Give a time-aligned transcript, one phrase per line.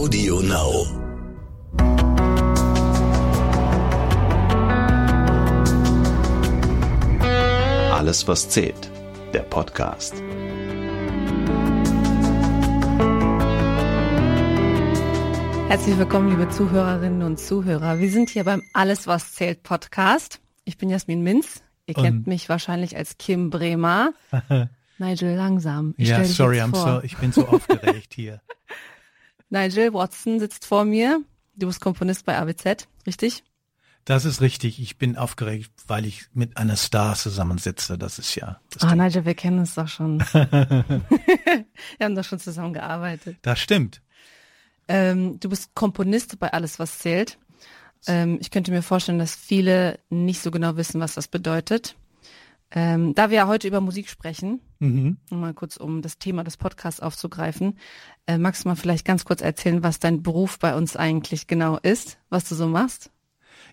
[0.00, 0.86] Audio Now.
[7.92, 8.90] Alles, was zählt.
[9.34, 10.14] Der Podcast.
[15.68, 18.00] Herzlich willkommen, liebe Zuhörerinnen und Zuhörer.
[18.00, 20.40] Wir sind hier beim Alles, was zählt Podcast.
[20.64, 21.62] Ich bin Jasmin Minz.
[21.86, 24.12] Ihr Und- kennt mich wahrscheinlich als Kim Bremer.
[24.98, 25.94] Nigel Langsam.
[25.96, 27.00] Ich ja, sorry, I'm vor.
[27.00, 28.40] so, ich bin so aufgeregt hier.
[29.50, 31.20] Nigel Watson sitzt vor mir.
[31.56, 33.44] Du bist Komponist bei AWZ, richtig?
[34.06, 34.80] Das ist richtig.
[34.80, 37.98] Ich bin aufgeregt, weil ich mit einer Star zusammensitze.
[37.98, 38.60] Das ist ja.
[38.70, 38.98] Das, Ah, Ding.
[39.04, 40.20] Nigel, wir kennen uns doch schon.
[40.32, 41.36] wir
[42.00, 43.36] haben doch schon zusammen gearbeitet.
[43.42, 44.00] das stimmt.
[44.88, 47.38] Ähm, du bist Komponist bei Alles, was zählt.
[48.06, 51.94] Ähm, ich könnte mir vorstellen, dass viele nicht so genau wissen, was das bedeutet.
[52.72, 55.18] Ähm, da wir ja heute über Musik sprechen, Mhm.
[55.30, 57.78] mal kurz um das Thema des Podcasts aufzugreifen,
[58.26, 61.78] äh, magst du mal vielleicht ganz kurz erzählen, was dein Beruf bei uns eigentlich genau
[61.78, 63.10] ist, was du so machst?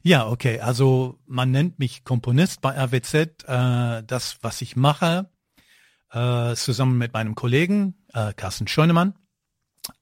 [0.03, 0.59] Ja, okay.
[0.59, 3.43] Also man nennt mich Komponist bei RWZ.
[3.47, 5.29] Äh, das, was ich mache,
[6.11, 9.13] äh, zusammen mit meinem Kollegen äh, Carsten Scheunemann,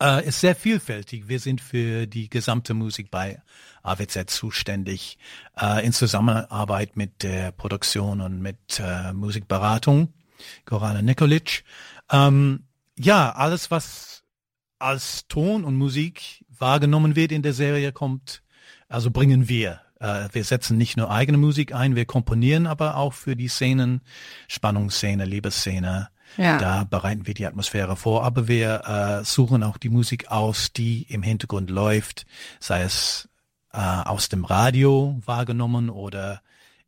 [0.02, 1.28] äh, ist sehr vielfältig.
[1.28, 3.42] Wir sind für die gesamte Musik bei
[3.84, 5.18] AWZ zuständig,
[5.60, 10.14] äh, in Zusammenarbeit mit der Produktion und mit äh, Musikberatung,
[10.66, 11.64] Gorana Nikolic.
[12.12, 12.64] Ähm,
[12.98, 14.24] ja, alles, was
[14.80, 18.44] als Ton und Musik wahrgenommen wird in der Serie, kommt,
[18.88, 19.82] also bringen wir.
[20.00, 24.02] Äh, wir setzen nicht nur eigene Musik ein, wir komponieren aber auch für die Szenen,
[24.48, 26.10] Spannungsszene, Liebesszene.
[26.38, 26.58] Ja.
[26.58, 28.84] Da bereiten wir die Atmosphäre vor, aber wir
[29.22, 32.26] äh, suchen auch die Musik aus, die im Hintergrund läuft,
[32.60, 33.30] sei es
[33.74, 36.42] äh, aus dem Radio wahrgenommen oder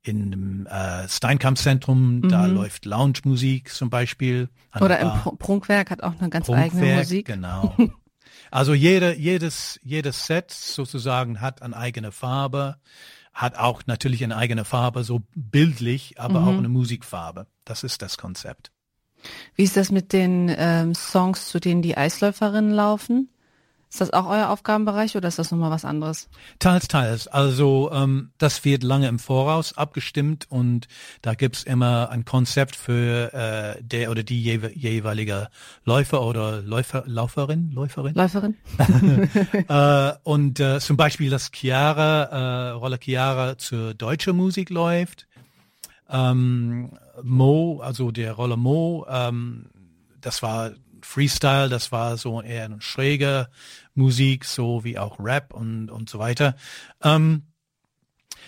[0.03, 4.49] in dem äh, Steinkamp-Zentrum, da läuft Lounge-Musik zum Beispiel.
[4.75, 4.81] Mhm.
[4.81, 5.07] Oder der im.
[5.09, 7.25] Pr- Prunkwerk hat auch eine ganz eigene Prunkwerk, Musik.
[7.25, 7.75] Genau.
[8.51, 12.77] Also jede, jedes, jedes Set sozusagen hat eine eigene Farbe,
[13.33, 16.47] hat auch natürlich eine eigene Farbe, so bildlich, aber Mhm.
[16.47, 17.47] auch eine Musikfarbe.
[17.65, 18.71] Das ist das Konzept.
[19.55, 23.29] Wie ist das mit den ähm, Songs, zu denen die Eisläuferinnen laufen?
[23.89, 26.27] Ist das auch euer Aufgabenbereich oder ist das nochmal was anderes?
[26.59, 27.27] Teils, teils.
[27.29, 30.89] Also ähm, das wird lange im Voraus abgestimmt und
[31.21, 35.47] da gibt's immer ein Konzept für äh, der oder die jewe jeweilige
[35.85, 38.13] Läufer oder Läufer, Lauferin, Läuferin.
[38.13, 38.57] Läuferin?
[39.69, 45.27] äh, und äh, zum Beispiel, dass Chiara, äh, Rolle Chiara zur deutschen Musik läuft.
[46.09, 46.91] Ähm,
[47.23, 49.69] Mo, also der Rolle Mo, ähm,
[50.21, 53.49] das war Freestyle, das war so eher eine schräge
[53.93, 56.55] Musik, so wie auch Rap und, und so weiter.
[57.03, 57.43] Ähm,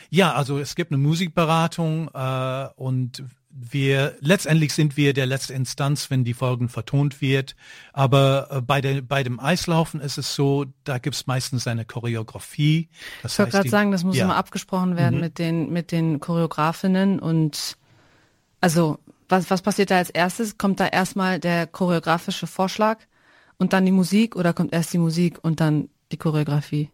[0.10, 6.10] ja, also es gibt eine Musikberatung äh, und wir letztendlich sind wir der letzte Instanz,
[6.10, 7.56] wenn die Folgen vertont wird.
[7.94, 12.90] Aber äh, bei, der, bei dem Eislaufen ist es so, da gibt's meistens eine Choreografie.
[13.24, 14.26] Das Ich wollte gerade sagen, das muss ja.
[14.26, 15.22] immer abgesprochen werden Mhm.
[15.22, 17.78] mit den mit den Choreografinnen und
[18.62, 20.58] also was was passiert da als erstes?
[20.58, 23.00] Kommt da erstmal der choreografische Vorschlag
[23.58, 26.90] und dann die Musik oder kommt erst die Musik und dann die Choreografie?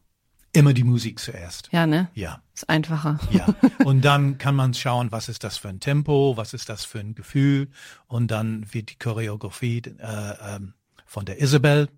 [0.51, 1.67] Immer die Musik zuerst.
[1.73, 2.09] Ja, ne?
[2.13, 2.41] Ja.
[2.53, 3.19] Ist einfacher.
[3.29, 3.45] Ja,
[3.85, 6.99] und dann kann man schauen, was ist das für ein Tempo, was ist das für
[6.99, 7.69] ein Gefühl
[8.07, 10.73] und dann wird die Choreografie äh, ähm,
[11.05, 11.89] von der Isabel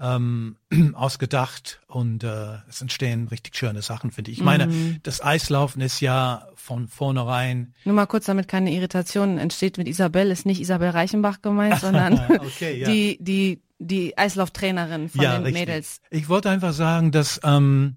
[0.00, 0.56] ähm,
[0.94, 4.38] ausgedacht und äh, es entstehen richtig schöne Sachen, finde ich.
[4.38, 4.98] Ich meine, Mhm.
[5.02, 10.30] das Eislaufen ist ja von vornherein, Nur mal kurz, damit keine Irritation entsteht mit Isabel,
[10.30, 12.88] ist nicht Isabel Reichenbach gemeint, sondern Okay, ja.
[12.88, 15.60] die, die, die Eislauftrainerin von ja, den richtig.
[15.66, 16.00] Mädels.
[16.10, 17.96] Ich wollte einfach sagen, dass ähm,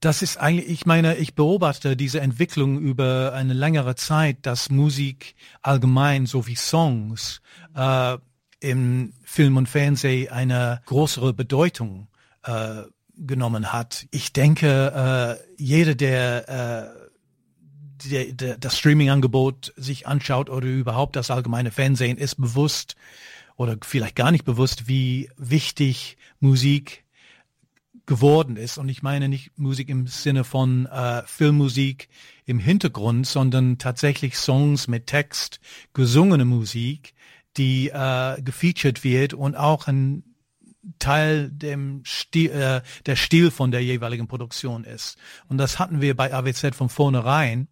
[0.00, 5.34] das ist eigentlich, ich meine, ich beobachte diese Entwicklung über eine längere Zeit, dass Musik
[5.62, 7.40] allgemein sowie Songs
[7.74, 8.18] äh,
[8.60, 12.08] im Film und Fernsehen eine größere Bedeutung
[12.44, 12.82] äh,
[13.16, 14.06] genommen hat.
[14.10, 17.06] Ich denke, äh, jeder, der äh,
[18.04, 22.96] der, der, das Streaming-Angebot sich anschaut oder überhaupt das allgemeine Fernsehen, ist bewusst
[23.56, 27.04] oder vielleicht gar nicht bewusst, wie wichtig Musik
[28.04, 28.78] geworden ist.
[28.78, 32.08] Und ich meine nicht Musik im Sinne von äh, Filmmusik
[32.44, 35.60] im Hintergrund, sondern tatsächlich Songs mit Text,
[35.92, 37.14] gesungene Musik,
[37.56, 40.22] die äh, gefeatured wird und auch ein
[40.98, 45.16] Teil dem Stil, äh, der Stil von der jeweiligen Produktion ist.
[45.48, 47.68] Und das hatten wir bei AWZ von vornherein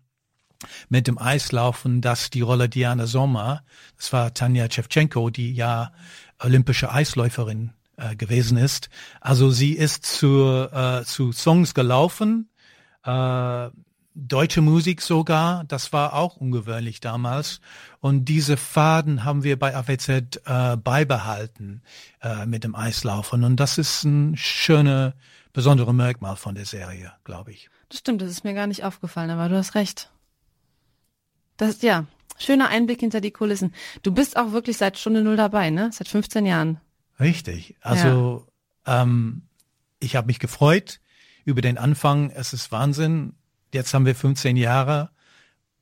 [0.88, 3.64] mit dem Eislaufen, dass die Rolle Diana Sommer,
[3.96, 5.92] das war Tanja Shevchenko, die ja
[6.38, 8.88] olympische Eisläuferin äh, gewesen ist.
[9.20, 12.48] Also sie ist zu, äh, zu Songs gelaufen,
[13.04, 13.68] äh,
[14.14, 15.64] deutsche Musik sogar.
[15.64, 17.60] Das war auch ungewöhnlich damals.
[18.00, 21.82] Und diese Faden haben wir bei AWZ äh, beibehalten
[22.22, 23.44] äh, mit dem Eislaufen.
[23.44, 25.14] Und das ist ein schöner,
[25.52, 27.70] besonderer Merkmal von der Serie, glaube ich.
[27.88, 30.10] Das stimmt, das ist mir gar nicht aufgefallen, aber du hast recht.
[31.56, 32.06] Das, ja,
[32.38, 33.74] schöner Einblick hinter die Kulissen.
[34.02, 35.90] Du bist auch wirklich seit Stunde Null dabei, ne?
[35.92, 36.80] Seit 15 Jahren.
[37.20, 37.76] Richtig.
[37.80, 38.46] Also
[38.86, 39.02] ja.
[39.02, 39.42] ähm,
[40.00, 41.00] ich habe mich gefreut
[41.44, 42.30] über den Anfang.
[42.30, 43.34] Es ist Wahnsinn.
[43.74, 45.10] Jetzt haben wir 15 Jahre.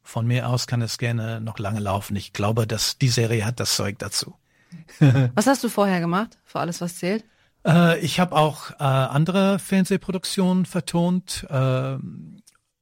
[0.03, 2.17] Von mir aus kann es gerne noch lange laufen.
[2.17, 4.35] Ich glaube, dass die Serie hat das Zeug dazu.
[5.35, 6.39] was hast du vorher gemacht?
[6.45, 7.25] Für alles, was zählt?
[7.67, 11.47] Äh, ich habe auch äh, andere Fernsehproduktionen vertont.
[11.51, 11.99] Äh,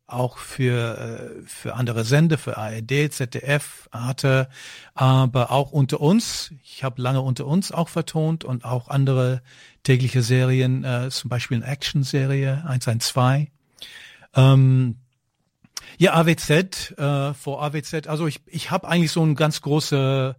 [0.07, 4.49] auch für, äh, für andere Sender, für ARD, ZDF, Arte,
[4.95, 6.53] aber auch unter uns.
[6.63, 9.43] Ich habe lange unter uns auch vertont und auch andere
[9.83, 13.49] tägliche Serien, äh, zum Beispiel eine Action-Serie 112.
[14.35, 14.97] Ähm,
[15.99, 20.35] ja, AWZ, äh, vor AWZ, also ich, ich habe eigentlich so einen ganz großen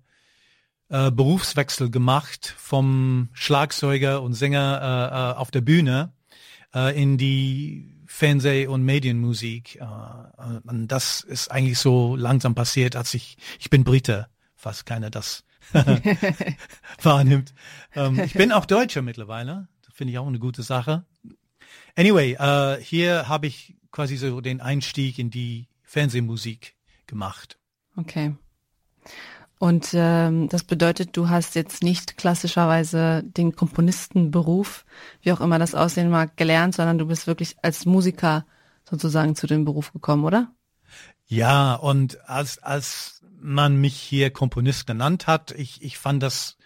[0.89, 6.13] äh, Berufswechsel gemacht vom Schlagzeuger und Sänger äh, äh, auf der Bühne
[6.73, 9.77] äh, in die Fernseh- und Medienmusik.
[9.77, 9.85] Äh,
[10.67, 15.43] und das ist eigentlich so langsam passiert, als ich, ich bin Brite, fast keiner das
[17.01, 17.53] wahrnimmt.
[17.95, 19.67] Ähm, ich bin auch Deutscher mittlerweile.
[19.93, 21.05] Finde ich auch eine gute Sache.
[21.95, 22.35] Anyway,
[22.81, 26.75] hier habe ich quasi so den Einstieg in die Fernsehmusik
[27.07, 27.57] gemacht.
[27.97, 28.35] Okay.
[29.59, 34.85] Und ähm, das bedeutet, du hast jetzt nicht klassischerweise den Komponistenberuf,
[35.21, 38.45] wie auch immer das aussehen mag, gelernt, sondern du bist wirklich als Musiker
[38.89, 40.51] sozusagen zu dem Beruf gekommen, oder?
[41.27, 46.57] Ja, und als, als man mich hier Komponist genannt hat, ich, ich fand das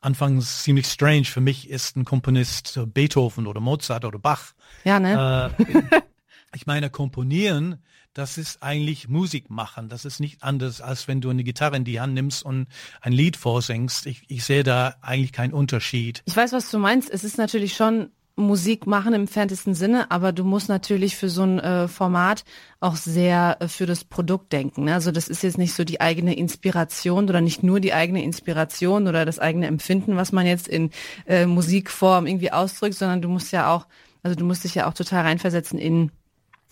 [0.00, 1.24] anfangs ziemlich strange.
[1.24, 4.52] Für mich ist ein Komponist Beethoven oder Mozart oder Bach.
[4.84, 5.54] Ja, ne?
[5.58, 6.00] Äh,
[6.54, 7.78] ich meine, komponieren
[8.18, 9.88] das ist eigentlich Musik machen.
[9.88, 12.66] Das ist nicht anders, als wenn du eine Gitarre in die Hand nimmst und
[13.00, 14.06] ein Lied vorsingst.
[14.06, 16.22] Ich, ich sehe da eigentlich keinen Unterschied.
[16.24, 17.08] Ich weiß, was du meinst.
[17.10, 21.42] Es ist natürlich schon Musik machen im entferntesten Sinne, aber du musst natürlich für so
[21.42, 22.44] ein äh, Format
[22.80, 24.84] auch sehr äh, für das Produkt denken.
[24.84, 24.94] Ne?
[24.94, 29.06] Also das ist jetzt nicht so die eigene Inspiration oder nicht nur die eigene Inspiration
[29.06, 30.90] oder das eigene Empfinden, was man jetzt in
[31.26, 33.86] äh, Musikform irgendwie ausdrückt, sondern du musst ja auch,
[34.22, 36.12] also du musst dich ja auch total reinversetzen in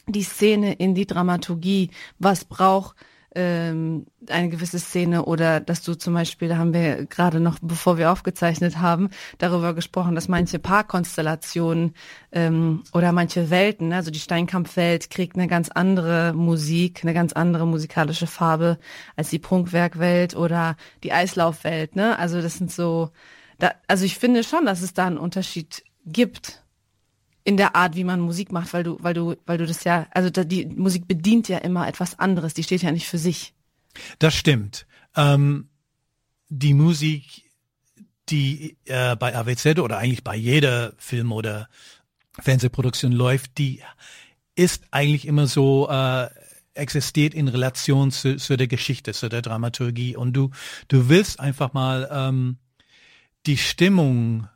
[0.07, 2.97] die Szene in die Dramaturgie, was braucht
[3.37, 7.99] ähm, eine gewisse Szene oder dass du zum Beispiel, da haben wir gerade noch, bevor
[7.99, 11.95] wir aufgezeichnet haben, darüber gesprochen, dass manche Paarkonstellationen
[12.33, 17.67] ähm, oder manche Welten, also die Steinkampfwelt kriegt eine ganz andere Musik, eine ganz andere
[17.67, 18.79] musikalische Farbe
[19.17, 21.95] als die Prunkwerkwelt oder die Eislaufwelt.
[21.95, 22.19] Ne?
[22.19, 23.11] Also das sind so,
[23.59, 26.63] da, also ich finde schon, dass es da einen Unterschied gibt
[27.47, 30.09] in der Art, wie man Musik macht, weil du, weil du, weil du das ja,
[30.11, 33.55] also die Musik bedient ja immer etwas anderes, die steht ja nicht für sich.
[34.19, 34.87] Das stimmt.
[35.15, 35.69] Ähm,
[36.49, 37.45] die Musik,
[38.29, 41.69] die äh, bei AWZ oder eigentlich bei jeder Film- oder
[42.41, 43.81] Fernsehproduktion läuft, die
[44.57, 46.29] ist eigentlich immer so, äh,
[46.75, 50.17] existiert in Relation zu, zu der Geschichte, zu der Dramaturgie.
[50.17, 50.51] Und du,
[50.89, 52.59] du willst einfach mal ähm,
[53.47, 54.49] die Stimmung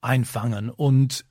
[0.00, 1.26] einfangen und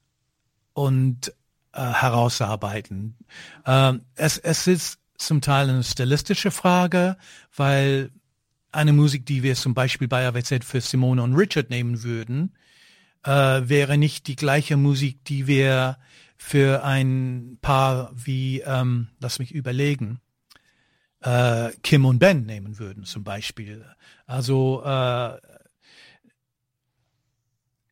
[0.74, 1.34] und
[1.74, 3.18] äh, herausarbeiten.
[3.66, 7.18] Ähm, es, es ist zum Teil eine stilistische Frage,
[7.56, 8.12] weil
[8.72, 12.56] eine Musik, die wir zum Beispiel bei AWZ für Simone und Richard nehmen würden,
[13.24, 15.98] äh, wäre nicht die gleiche Musik, die wir
[16.38, 20.20] für ein Paar wie, ähm, lass mich überlegen,
[21.22, 23.86] äh, Kim und Ben nehmen würden zum Beispiel.
[24.26, 25.38] Also äh,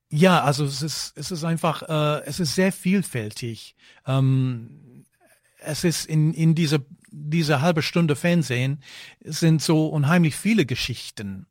[0.09, 3.75] ja, also es ist, es ist einfach, äh, es ist sehr vielfältig.
[4.07, 5.05] Ähm,
[5.59, 6.79] es ist in, in dieser,
[7.11, 8.81] dieser halbe Stunde Fernsehen
[9.23, 11.45] sind so unheimlich viele Geschichten.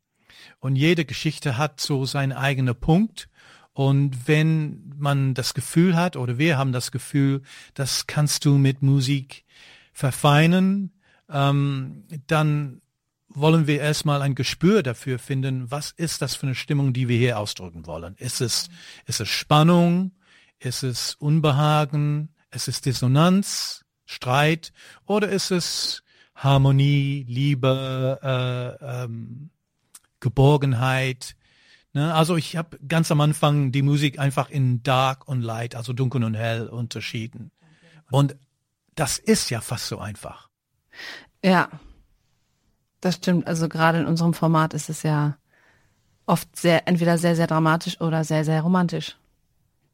[0.60, 3.28] Und jede Geschichte hat so seinen eigenen Punkt.
[3.74, 7.42] Und wenn man das Gefühl hat, oder wir haben das Gefühl,
[7.74, 9.44] das kannst du mit Musik
[9.92, 10.90] verfeinern,
[11.30, 12.80] ähm, dann
[13.28, 17.18] wollen wir erstmal ein Gespür dafür finden, was ist das für eine Stimmung, die wir
[17.18, 18.14] hier ausdrücken wollen.
[18.16, 18.68] Ist es,
[19.06, 20.12] ist es Spannung?
[20.58, 22.30] Ist es Unbehagen?
[22.50, 23.84] Ist es Dissonanz?
[24.06, 24.72] Streit?
[25.06, 26.02] Oder ist es
[26.34, 29.50] Harmonie, Liebe, äh, ähm,
[30.20, 31.36] Geborgenheit?
[31.92, 32.14] Ne?
[32.14, 36.24] Also ich habe ganz am Anfang die Musik einfach in Dark und Light, also dunkel
[36.24, 37.50] und hell unterschieden.
[38.10, 38.36] Und
[38.94, 40.48] das ist ja fast so einfach.
[41.44, 41.68] Ja,
[43.00, 43.46] das stimmt.
[43.46, 45.36] Also gerade in unserem Format ist es ja
[46.26, 49.16] oft sehr, entweder sehr, sehr dramatisch oder sehr, sehr romantisch.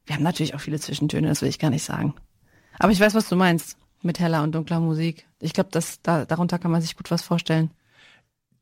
[0.07, 2.15] Wir haben natürlich auch viele Zwischentöne, das will ich gar nicht sagen.
[2.79, 3.77] Aber ich weiß, was du meinst.
[4.03, 5.27] mit heller und dunkler Musik.
[5.41, 5.71] Ich glaube,
[6.03, 7.71] da, darunter kann man sich gut was vorstellen.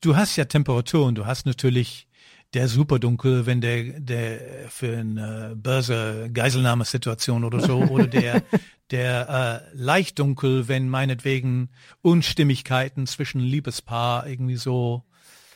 [0.00, 2.06] Du hast ja Temperatur und du hast natürlich
[2.54, 8.42] der Superdunkel, wenn der, der für eine Börse Geiselnahmesituation oder so, oder der,
[8.90, 11.70] der äh, leicht dunkel, wenn meinetwegen
[12.02, 15.04] Unstimmigkeiten zwischen Liebespaar irgendwie so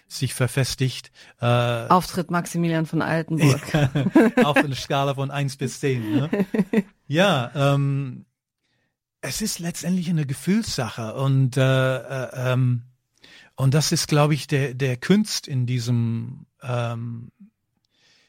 [0.08, 1.10] sich verfestigt.
[1.40, 3.60] Äh, Auftritt Maximilian von Altenburg.
[4.44, 6.12] auf einer Skala von eins bis zehn.
[6.12, 6.30] Ne?
[7.08, 8.26] Ja, ähm,
[9.20, 12.82] es ist letztendlich eine Gefühlssache und äh, äh, ähm,
[13.56, 17.32] und das ist, glaube ich, der der Kunst in diesem ähm,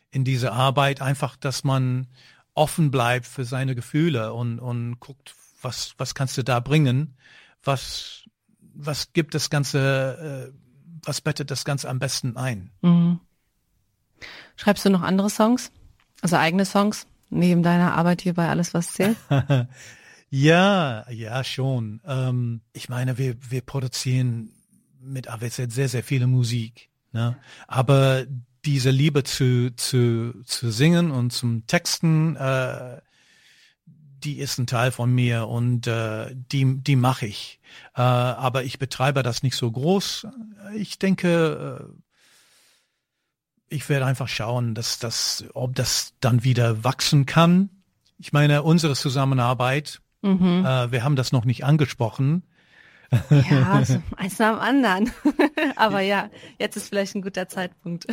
[0.10, 2.08] in dieser Arbeit einfach, dass man
[2.54, 7.18] offen bleibt für seine Gefühle und und guckt, was was kannst du da bringen,
[7.64, 8.24] was
[8.78, 10.58] was gibt das ganze, äh,
[11.04, 12.72] was bettet das Ganze am besten ein?
[12.82, 13.20] Mhm.
[14.56, 15.72] Schreibst du noch andere Songs,
[16.22, 19.18] also eigene Songs neben deiner Arbeit hier bei alles was zählt?
[20.30, 22.02] Ja, ja, schon.
[22.06, 24.52] Ähm, ich meine, wir, wir produzieren
[25.08, 26.90] mit AWZ sehr, sehr viele Musik.
[27.12, 27.38] Ne?
[27.68, 28.26] Aber
[28.66, 33.02] diese Liebe zu, zu, zu singen und zum Texten, äh,
[33.86, 37.60] die ist ein Teil von mir und äh, die, die mache ich.
[37.96, 40.28] Äh, aber ich betreibe das nicht so groß.
[40.76, 41.94] Ich denke, äh,
[43.70, 47.70] ich werde einfach schauen, dass das, ob das dann wieder wachsen kann.
[48.18, 50.66] Ich meine, unsere Zusammenarbeit Mhm.
[50.66, 52.44] Äh, wir haben das noch nicht angesprochen.
[53.30, 53.84] Ja,
[54.18, 55.12] eins nach dem anderen.
[55.76, 58.08] Aber ja, jetzt ist vielleicht ein guter Zeitpunkt.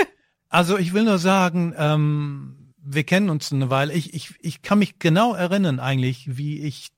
[0.48, 3.92] also ich will nur sagen, ähm, wir kennen uns eine Weile.
[3.92, 6.88] Ich, ich, ich kann mich genau erinnern eigentlich, wie ich,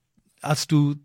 [0.41, 0.95] als du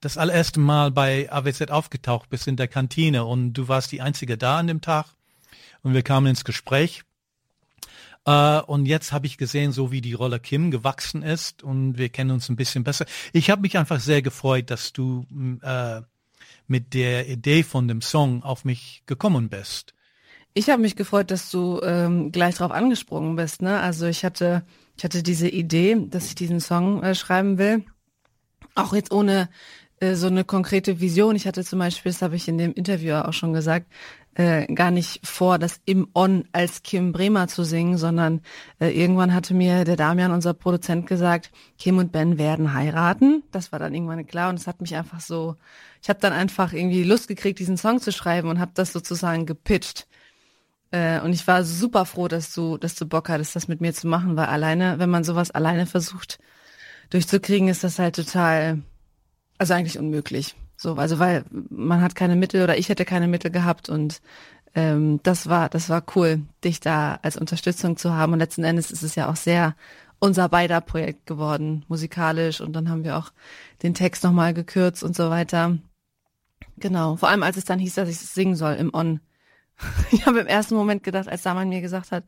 [0.00, 4.36] das allererste Mal bei AWZ aufgetaucht bist in der Kantine und du warst die Einzige
[4.36, 5.06] da an dem Tag
[5.82, 7.04] und wir kamen ins Gespräch
[8.24, 12.08] äh, und jetzt habe ich gesehen, so wie die Rolle Kim gewachsen ist und wir
[12.08, 13.06] kennen uns ein bisschen besser.
[13.32, 15.26] Ich habe mich einfach sehr gefreut, dass du
[15.62, 16.02] äh,
[16.66, 19.94] mit der Idee von dem Song auf mich gekommen bist.
[20.54, 23.62] Ich habe mich gefreut, dass du ähm, gleich drauf angesprungen bist.
[23.62, 23.80] Ne?
[23.80, 24.64] Also ich hatte,
[24.96, 27.84] ich hatte diese Idee, dass ich diesen Song äh, schreiben will.
[28.74, 29.48] Auch jetzt ohne
[30.14, 31.36] so eine konkrete Vision.
[31.36, 33.86] Ich hatte zum Beispiel, das habe ich in dem Interview auch schon gesagt,
[34.34, 38.40] äh, gar nicht vor, das im On als Kim Bremer zu singen, sondern
[38.80, 43.42] äh, irgendwann hatte mir der Damian, unser Produzent, gesagt, Kim und Ben werden heiraten.
[43.52, 45.56] Das war dann irgendwann klar und es hat mich einfach so,
[46.02, 49.46] ich habe dann einfach irgendwie Lust gekriegt, diesen Song zu schreiben und habe das sozusagen
[49.46, 50.06] gepitcht.
[50.92, 53.92] Äh, und ich war super froh, dass du, dass du Bock hattest, das mit mir
[53.92, 56.38] zu machen, weil alleine, wenn man sowas alleine versucht
[57.10, 58.82] durchzukriegen, ist das halt total,
[59.58, 60.54] also eigentlich unmöglich.
[60.76, 64.20] So, also weil man hat keine Mittel oder ich hätte keine Mittel gehabt und
[64.74, 68.32] ähm, das war, das war cool, dich da als Unterstützung zu haben.
[68.32, 69.76] Und letzten Endes ist es ja auch sehr
[70.18, 72.60] unser beider Projekt geworden, musikalisch.
[72.60, 73.32] Und dann haben wir auch
[73.82, 75.78] den Text nochmal gekürzt und so weiter.
[76.78, 77.16] Genau.
[77.16, 79.20] Vor allem als es dann hieß, dass ich es singen soll im On.
[80.12, 82.24] Ich habe im ersten Moment gedacht, als Saman mir gesagt hat,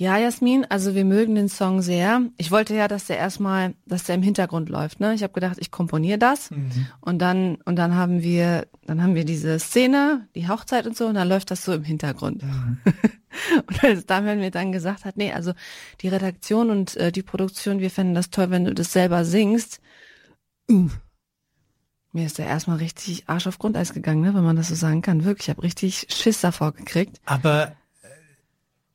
[0.00, 2.22] ja, Jasmin, also wir mögen den Song sehr.
[2.38, 4.98] Ich wollte ja, dass der erstmal, dass der im Hintergrund läuft.
[4.98, 5.12] Ne?
[5.12, 6.86] Ich habe gedacht, ich komponiere das mhm.
[7.02, 11.06] und dann und dann haben wir, dann haben wir diese Szene, die Hochzeit und so,
[11.06, 12.42] und dann läuft das so im Hintergrund.
[12.42, 12.78] Mhm.
[13.66, 15.52] und als Damian mir dann gesagt hat, nee, also
[16.00, 19.82] die Redaktion und äh, die Produktion, wir fänden das toll, wenn du das selber singst.
[20.66, 25.02] Mir ist der erstmal richtig Arsch auf Grundeis gegangen, ne, wenn man das so sagen
[25.02, 25.24] kann.
[25.24, 27.20] Wirklich, ich habe richtig Schiss davor gekriegt.
[27.26, 27.76] Aber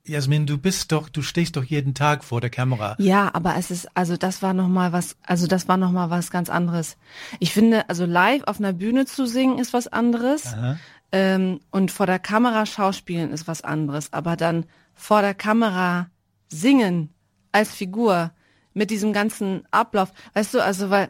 [0.08, 2.96] Jasmin, du bist doch, du stehst doch jeden Tag vor der Kamera.
[3.00, 6.10] Ja, aber es ist, also das war noch mal was, also das war noch mal
[6.10, 6.98] was ganz anderes.
[7.40, 10.56] Ich finde, also live auf einer Bühne zu singen ist was anderes
[11.12, 14.14] ähm, und vor der Kamera schauspielen ist was anderes.
[14.14, 16.10] Aber dann vor der Kamera
[16.50, 17.10] singen
[17.52, 18.32] als Figur
[18.74, 21.10] mit diesem ganzen Ablauf, weißt du, also weil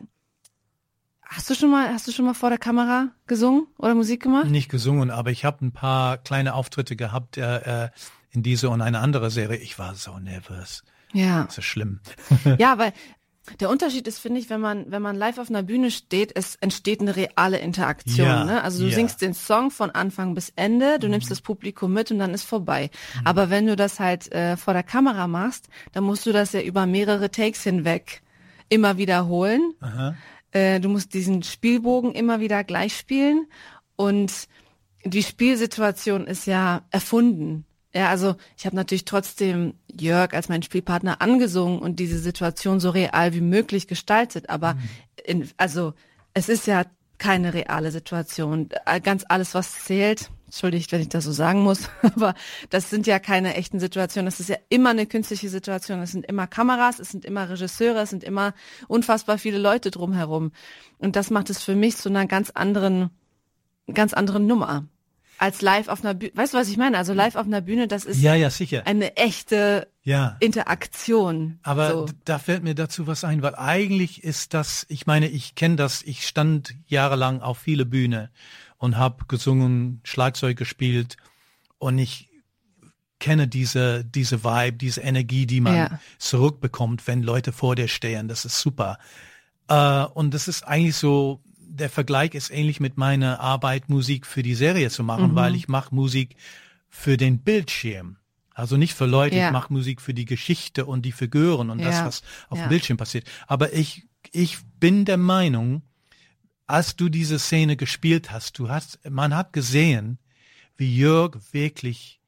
[1.28, 4.46] Hast du schon mal, hast du schon mal vor der Kamera gesungen oder Musik gemacht?
[4.46, 7.38] Nicht gesungen, aber ich habe ein paar kleine Auftritte gehabt.
[7.38, 7.90] Äh, äh,
[8.36, 9.58] in diese und eine andere Serie.
[9.58, 10.84] Ich war so nervös.
[11.14, 11.44] Ja.
[11.46, 12.00] Das ist schlimm.
[12.60, 12.94] Ja, weil
[13.60, 16.56] der Unterschied ist, finde ich, wenn man, wenn man live auf einer Bühne steht, es
[16.56, 18.28] entsteht eine reale Interaktion.
[18.28, 18.64] Ja, ne?
[18.64, 18.96] Also du ja.
[18.96, 21.12] singst den Song von Anfang bis Ende, du mhm.
[21.12, 22.90] nimmst das Publikum mit und dann ist vorbei.
[23.20, 23.28] Mhm.
[23.28, 26.62] Aber wenn du das halt äh, vor der Kamera machst, dann musst du das ja
[26.62, 28.22] über mehrere Takes hinweg
[28.70, 29.74] immer wiederholen.
[30.52, 33.46] Äh, du musst diesen Spielbogen immer wieder gleich spielen
[33.96, 34.48] und
[35.04, 37.66] die Spielsituation ist ja erfunden.
[37.96, 42.90] Ja, also ich habe natürlich trotzdem Jörg als mein Spielpartner angesungen und diese Situation so
[42.90, 44.50] real wie möglich gestaltet.
[44.50, 44.90] Aber mhm.
[45.24, 45.94] in, also
[46.34, 46.84] es ist ja
[47.18, 48.68] keine reale Situation.
[49.02, 52.36] Ganz alles, was zählt, entschuldigt, wenn ich das so sagen muss, aber
[52.70, 54.26] das sind ja keine echten Situationen.
[54.26, 56.02] Das ist ja immer eine künstliche Situation.
[56.02, 58.54] Es sind immer Kameras, es sind immer Regisseure, es sind immer
[58.90, 60.52] unfassbar viele Leute drumherum.
[60.98, 63.10] Und das macht es für mich zu einer ganz anderen,
[63.94, 64.86] ganz anderen Nummer.
[65.38, 66.32] Als live auf einer Bühne.
[66.36, 66.98] Weißt du, was ich meine?
[66.98, 68.84] Also live auf einer Bühne, das ist Ja, ja, sicher.
[68.86, 70.38] eine echte Ja.
[70.40, 71.60] Interaktion.
[71.64, 72.06] Aber so.
[72.26, 76.02] da fällt mir dazu was ein, weil eigentlich ist das, ich meine, ich kenne das,
[76.04, 78.30] ich stand jahrelang auf viele Bühne
[78.78, 81.18] und habe gesungen, Schlagzeug gespielt
[81.78, 82.30] und ich
[83.20, 86.00] kenne diese, diese Vibe, diese Energie, die man Ja.
[86.18, 88.28] zurückbekommt, wenn Leute vor dir stehen.
[88.28, 89.00] Das ist super.
[89.68, 91.42] Äh, und das ist eigentlich so,
[91.76, 95.36] der Vergleich ist ähnlich mit meiner Arbeit, Musik für die Serie zu machen, Mhm.
[95.36, 96.36] weil ich mache Musik
[96.90, 98.18] für den Bildschirm.
[98.54, 99.48] Also nicht für Leute, Ja.
[99.48, 102.06] ich mache Musik für die Geschichte und die Figuren und das, Ja.
[102.06, 102.66] was auf Ja.
[102.66, 103.28] dem Bildschirm passiert.
[103.48, 105.82] Aber ich, ich bin der Meinung,
[106.68, 110.18] als du diese Szene gespielt hast, du hast, man hat gesehen,
[110.78, 112.20] wie Jörg wirklich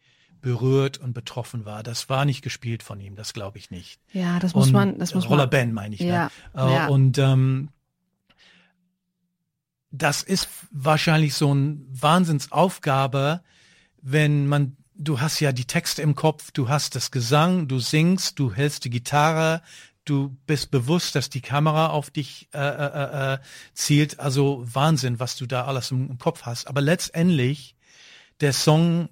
[0.42, 1.82] berührt und betroffen war.
[1.82, 4.00] Das war nicht gespielt von ihm, das glaube ich nicht.
[4.13, 5.50] ja, das muss Und man, das muss Roller man.
[5.50, 6.01] Ben meine ich.
[6.01, 6.62] Ja, Ne?
[6.74, 6.88] Ja.
[6.88, 7.70] Und ähm,
[9.98, 13.42] das ist wahrscheinlich so eine Wahnsinnsaufgabe,
[14.01, 18.39] wenn man, du hast ja die Texte im Kopf, du hast das Gesang, du singst,
[18.39, 19.62] du hältst die Gitarre,
[20.06, 23.38] du bist bewusst, dass die Kamera auf dich äh, äh, äh,
[23.74, 24.20] zielt.
[24.20, 26.68] Also Wahnsinn, was du da alles im, im Kopf hast.
[26.68, 27.75] Aber letztendlich,
[28.39, 29.10] der Song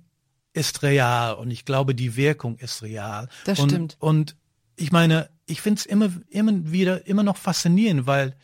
[0.54, 3.28] ist real und ich glaube, die Wirkung ist real.
[3.44, 3.98] Das und, stimmt.
[4.00, 4.38] Und
[4.78, 8.36] ich meine, ich finde es immer, immer wieder, immer noch faszinierend, weil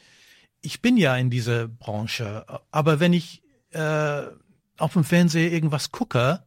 [0.61, 3.41] ich bin ja in dieser Branche, aber wenn ich
[3.71, 4.23] äh,
[4.77, 6.43] auf dem Fernseher irgendwas gucke,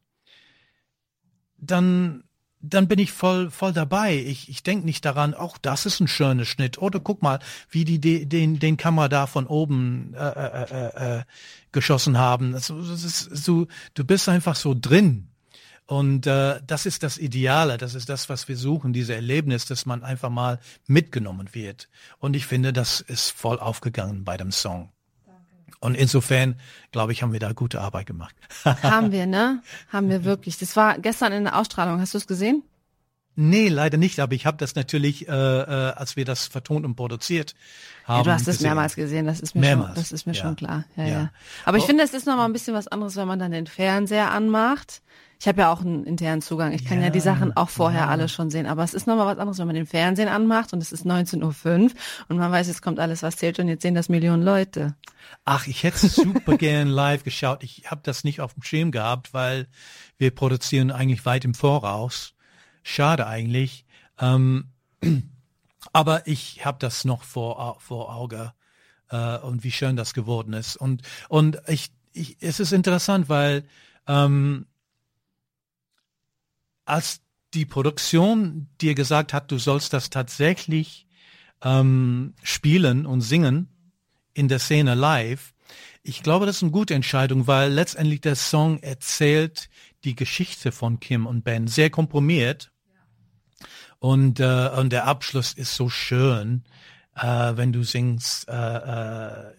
[1.58, 2.24] dann
[2.66, 4.16] dann bin ich voll voll dabei.
[4.16, 6.78] Ich, ich denke nicht daran, auch das ist ein schöner Schnitt.
[6.78, 11.18] Oder guck mal, wie die, die den den Kamera da von oben äh, äh, äh,
[11.18, 11.22] äh,
[11.72, 12.52] geschossen haben.
[12.52, 15.28] Das, das ist so, du bist einfach so drin.
[15.86, 19.84] Und äh, das ist das Ideale, das ist das, was wir suchen, diese Erlebnis, dass
[19.84, 21.88] man einfach mal mitgenommen wird.
[22.18, 24.90] Und ich finde, das ist voll aufgegangen bei dem Song.
[25.80, 26.58] Und insofern,
[26.92, 28.34] glaube ich, haben wir da gute Arbeit gemacht.
[28.64, 29.62] Haben wir, ne?
[29.92, 30.56] Haben wir wirklich.
[30.56, 32.00] Das war gestern in der Ausstrahlung.
[32.00, 32.62] Hast du es gesehen?
[33.36, 36.94] Nee, leider nicht, aber ich habe das natürlich, äh, äh, als wir das vertont und
[36.94, 37.54] produziert
[38.04, 38.18] haben.
[38.18, 40.40] Ja, du hast es mehrmals gesehen, das ist mir Mehrmals, schon, das ist mir ja.
[40.42, 40.84] schon klar.
[40.96, 41.30] Ja, Ja.
[41.66, 41.86] Aber ich Oh.
[41.88, 45.02] finde, es ist noch mal ein bisschen was anderes, wenn man dann den Fernseher anmacht.
[45.40, 46.72] Ich habe ja auch einen internen Zugang.
[46.72, 48.08] Ich kann ja, Ja, die Sachen auch vorher ja.
[48.08, 48.66] alle schon sehen.
[48.66, 51.06] Aber es ist noch mal was anderes, wenn man den Fernsehen anmacht und es ist
[51.06, 51.90] 19.05 Uhr
[52.28, 54.94] und man weiß, jetzt kommt alles, was zählt und jetzt sehen das Millionen Leute.
[55.44, 57.62] Ach, ich hätte es super gern live geschaut.
[57.62, 59.66] Ich habe das nicht auf dem Schirm gehabt, weil
[60.16, 62.34] wir produzieren eigentlich weit im Voraus.
[62.82, 63.84] Schade eigentlich.
[64.18, 64.70] Ähm,
[65.92, 68.52] aber ich habe das noch vor, vor Auge
[69.10, 70.76] äh, und wie schön das geworden ist.
[70.76, 73.64] Und, und ich, ich, es ist interessant, weil
[74.06, 74.66] ähm,
[76.84, 77.20] als
[77.54, 81.06] die Produktion dir gesagt hat, du sollst das tatsächlich
[81.62, 83.68] ähm, spielen und singen
[84.34, 85.54] in der Szene live,
[86.06, 89.70] ich glaube, das ist eine gute Entscheidung, weil letztendlich der Song erzählt
[90.04, 92.70] die Geschichte von Kim und Ben sehr komprimiert.
[94.00, 96.64] Und, äh, und der Abschluss ist so schön,
[97.16, 99.54] äh, wenn du singst, äh, äh,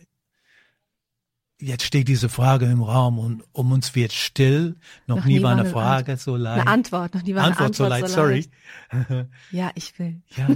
[1.59, 4.75] jetzt steht diese Frage im Raum und um uns wird still.
[5.07, 6.61] Noch, nie war eine Frage so leicht.
[6.61, 8.45] Eine Antwort, noch nie war eine Antwort, so leicht, sorry.
[8.91, 9.27] leicht.
[9.51, 10.21] Ja, ich will.
[10.35, 10.47] Ja,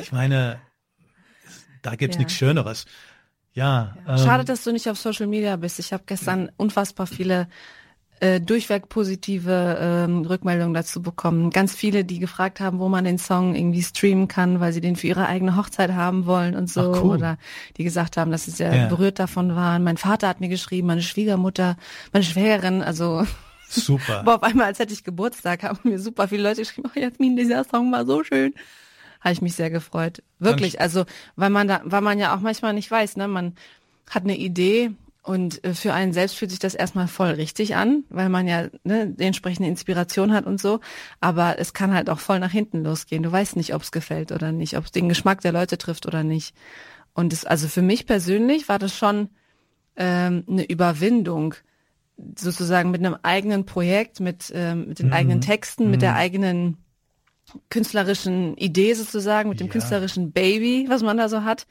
[0.00, 0.58] ich meine,
[1.82, 2.20] da gibt's Ja.
[2.20, 2.86] nichts Schöneres.
[3.52, 3.96] Ja.
[4.08, 5.78] ähm, Schade, dass du nicht auf Social Media bist.
[5.78, 7.48] Ich habe gestern unfassbar viele
[8.20, 11.50] äh, durchweg positive ähm, Rückmeldungen dazu bekommen.
[11.50, 14.96] Ganz viele, die gefragt haben, wo man den Song irgendwie streamen kann, weil sie den
[14.96, 16.92] für ihre eigene Hochzeit haben wollen und so.
[16.92, 17.16] Cool.
[17.16, 17.38] Oder
[17.76, 18.86] die gesagt haben, dass sie sehr Ja.
[18.88, 19.82] berührt davon waren.
[19.84, 21.76] Mein Vater hat mir geschrieben, meine Schwiegermutter,
[22.12, 23.26] meine Schwägerin, also
[23.68, 24.18] Super.
[24.20, 27.36] aber auf einmal, als hätte ich Geburtstag, haben mir super viele Leute geschrieben, oh Jasmin,
[27.36, 28.54] dieser Song war so schön.
[29.20, 30.22] Habe ich mich sehr gefreut.
[30.38, 33.54] Wirklich, also weil man da, weil man ja auch manchmal nicht weiß, ne, man
[34.10, 34.90] hat eine Idee
[35.24, 38.68] und äh, für einen selbst fühlt sich das erstmal voll richtig an, weil man ja
[38.84, 40.80] ne, die entsprechende Inspiration hat und so.
[41.18, 43.22] Aber es kann halt auch voll nach hinten losgehen.
[43.22, 46.04] Du weißt nicht, ob es gefällt oder nicht, ob es den Geschmack der Leute trifft
[46.06, 46.54] oder nicht.
[47.14, 49.30] Und es, also für mich persönlich war das schon
[49.96, 51.54] ähm, eine Überwindung,
[52.38, 56.76] sozusagen mit einem eigenen Projekt, mit, ähm, mit den eigenen Texten, mit der eigenen
[57.70, 59.72] künstlerischen Idee sozusagen, mit dem Ja.
[59.72, 61.66] künstlerischen Baby, was man da so hat,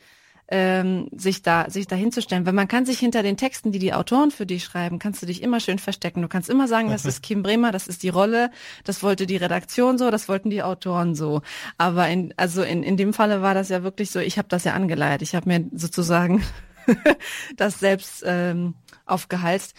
[0.55, 2.45] ähm, sich da sich da hinzustellen.
[2.45, 5.25] Weil man kann sich hinter den Texten, die die Autoren für dich schreiben, kannst du
[5.25, 6.21] dich immer schön verstecken.
[6.21, 8.51] Du kannst immer sagen, das ist Kim Bremer, das ist die Rolle,
[8.83, 11.41] das wollte die Redaktion so, das wollten die Autoren so.
[11.79, 14.63] Aber in, also in, in dem Falle war das ja wirklich so, ich habe das
[14.63, 15.23] ja angeleiert.
[15.23, 16.43] Ich habe mir sozusagen
[17.57, 18.75] das selbst ähm,
[19.07, 19.73] aufgehalst.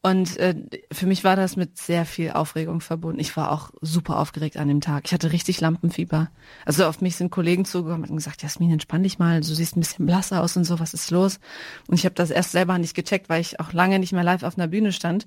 [0.00, 0.54] Und äh,
[0.92, 3.18] für mich war das mit sehr viel Aufregung verbunden.
[3.18, 5.06] Ich war auch super aufgeregt an dem Tag.
[5.06, 6.30] Ich hatte richtig Lampenfieber.
[6.64, 9.80] Also auf mich sind Kollegen zugekommen und gesagt, Jasmin, entspann dich mal, du siehst ein
[9.80, 11.40] bisschen blass aus und so, was ist los?
[11.88, 14.44] Und ich habe das erst selber nicht gecheckt, weil ich auch lange nicht mehr live
[14.44, 15.26] auf einer Bühne stand.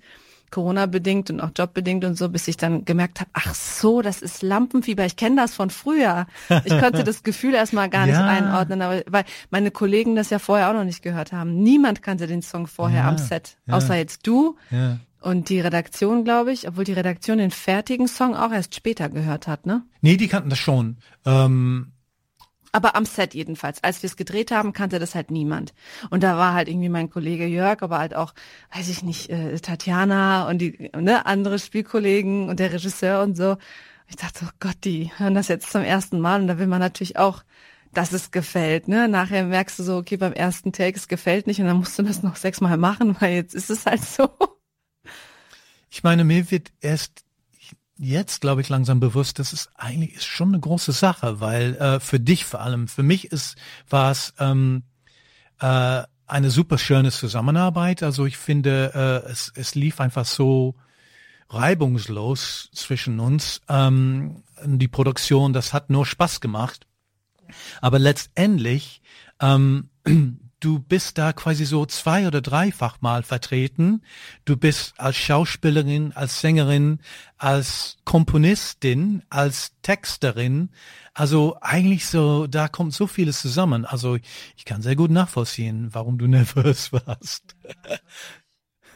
[0.51, 4.43] Corona-bedingt und auch jobbedingt und so, bis ich dann gemerkt habe, ach so, das ist
[4.43, 6.27] Lampenfieber, ich kenne das von früher.
[6.65, 8.27] Ich konnte das Gefühl erstmal gar nicht ja.
[8.27, 11.63] einordnen, aber weil meine Kollegen das ja vorher auch noch nicht gehört haben.
[11.63, 13.09] Niemand kannte den Song vorher ja.
[13.09, 13.75] am Set, ja.
[13.75, 14.57] außer jetzt du.
[15.21, 19.47] Und die Redaktion, glaube ich, obwohl die Redaktion den fertigen Song auch erst später gehört
[19.47, 19.83] hat, ne?
[20.01, 20.97] Nee, die kannten das schon.
[21.25, 21.90] Ähm
[22.71, 23.83] aber am Set jedenfalls.
[23.83, 25.73] Als wir es gedreht haben, kannte das halt niemand.
[26.09, 28.33] Und da war halt irgendwie mein Kollege Jörg, aber halt auch,
[28.73, 33.57] weiß ich nicht, äh, Tatjana und die ne, andere Spielkollegen und der Regisseur und so.
[34.07, 36.79] Ich dachte, oh Gott, die hören das jetzt zum ersten Mal und da will man
[36.79, 37.43] natürlich auch,
[37.93, 38.87] dass es gefällt.
[38.87, 39.07] Ne?
[39.07, 42.03] Nachher merkst du so, okay, beim ersten Take, es gefällt nicht und dann musst du
[42.03, 44.29] das noch sechsmal machen, weil jetzt ist es halt so.
[45.89, 47.25] Ich meine, mir wird erst
[48.01, 51.99] jetzt, glaube ich, langsam bewusst, das ist eigentlich ist schon eine große Sache, weil äh,
[51.99, 53.55] für dich vor allem, für mich ist
[53.89, 54.83] war es ähm,
[55.59, 58.01] äh, eine super schöne Zusammenarbeit.
[58.01, 58.91] Also ich finde,
[59.25, 60.75] äh, es, es lief einfach so
[61.49, 63.61] reibungslos zwischen uns.
[63.69, 66.87] Ähm, die Produktion, das hat nur Spaß gemacht.
[67.81, 69.01] Aber letztendlich
[69.39, 69.89] ähm,
[70.61, 74.03] du bist da quasi so zwei oder dreifach mal vertreten.
[74.45, 76.99] Du bist als Schauspielerin, als Sängerin,
[77.37, 80.69] als Komponistin, als Texterin.
[81.13, 83.85] Also eigentlich so, da kommt so vieles zusammen.
[83.85, 84.17] Also
[84.55, 87.55] ich kann sehr gut nachvollziehen, warum du nervös warst.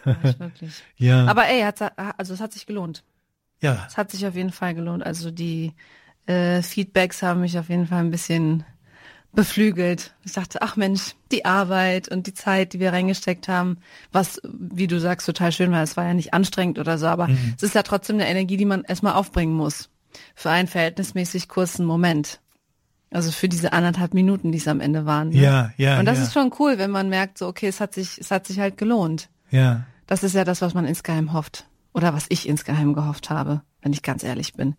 [0.06, 0.84] Ja, wirklich.
[0.96, 1.26] ja.
[1.26, 3.04] Aber ey, also es hat sich gelohnt.
[3.62, 3.86] Ja.
[3.88, 5.04] Es hat sich auf jeden Fall gelohnt.
[5.04, 5.74] Also die
[6.28, 8.64] äh, Feedbacks haben mich auf jeden Fall ein bisschen
[9.36, 10.14] beflügelt.
[10.24, 13.78] Ich dachte, ach Mensch, die Arbeit und die Zeit, die wir reingesteckt haben,
[14.12, 15.84] was, wie du sagst, total schön war.
[15.84, 17.54] Es war ja nicht anstrengend oder so, aber mhm.
[17.56, 19.90] es ist ja trotzdem eine Energie, die man erstmal aufbringen muss.
[20.34, 22.40] Für einen verhältnismäßig kurzen Moment.
[23.12, 25.30] Also für diese anderthalb Minuten, die es am Ende waren.
[25.30, 25.38] Ne?
[25.38, 26.00] Ja, ja.
[26.00, 26.24] Und das ja.
[26.24, 28.78] ist schon cool, wenn man merkt, so, okay, es hat sich, es hat sich halt
[28.78, 29.30] gelohnt.
[29.52, 29.86] Ja.
[30.08, 31.66] Das ist ja das, was man insgeheim hofft.
[31.94, 34.76] Oder was ich insgeheim gehofft habe, wenn ich ganz ehrlich bin.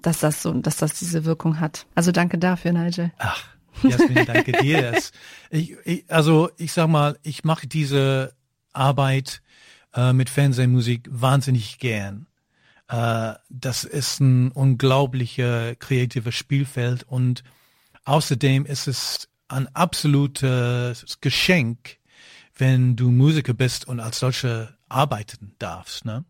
[0.00, 1.86] Dass das so, dass das diese Wirkung hat.
[1.94, 3.12] Also danke dafür, Nigel.
[3.18, 3.44] Ach,
[3.82, 4.98] Jasmin, danke dir.
[5.50, 8.34] Ich, ich, also ich sag mal, ich mache diese
[8.74, 9.40] Arbeit
[9.94, 12.26] äh, mit Fernsehmusik wahnsinnig gern.
[12.88, 17.44] Äh, das ist ein unglaublicher kreatives Spielfeld und
[18.04, 21.98] außerdem ist es ein absolutes Geschenk,
[22.56, 26.04] wenn du Musiker bist und als solche arbeiten darfst.
[26.04, 26.24] Ne?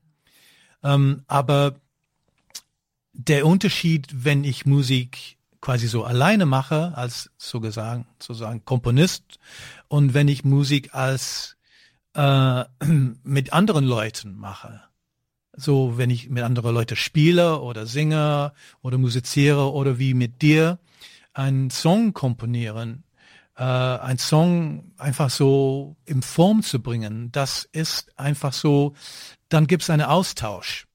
[0.83, 1.81] Ähm, aber
[3.13, 9.39] der Unterschied, wenn ich Musik quasi so alleine mache, als sozusagen, sozusagen Komponist
[9.89, 11.57] und wenn ich Musik als
[12.15, 12.65] äh,
[13.23, 14.83] mit anderen Leuten mache.
[15.57, 20.79] So, wenn ich mit anderen Leuten spiele oder singe oder musiziere oder wie mit dir
[21.33, 23.05] einen Song komponieren,
[23.57, 28.95] äh, einen Song einfach so in Form zu bringen, das ist einfach so,
[29.49, 30.88] dann gibt es einen Austausch.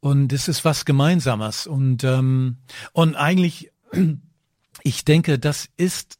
[0.00, 1.66] Und es ist was Gemeinsames.
[1.66, 2.58] Und, ähm,
[2.92, 3.70] und eigentlich,
[4.82, 6.18] ich denke, das ist,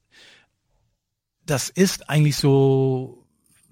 [1.47, 3.25] das ist eigentlich so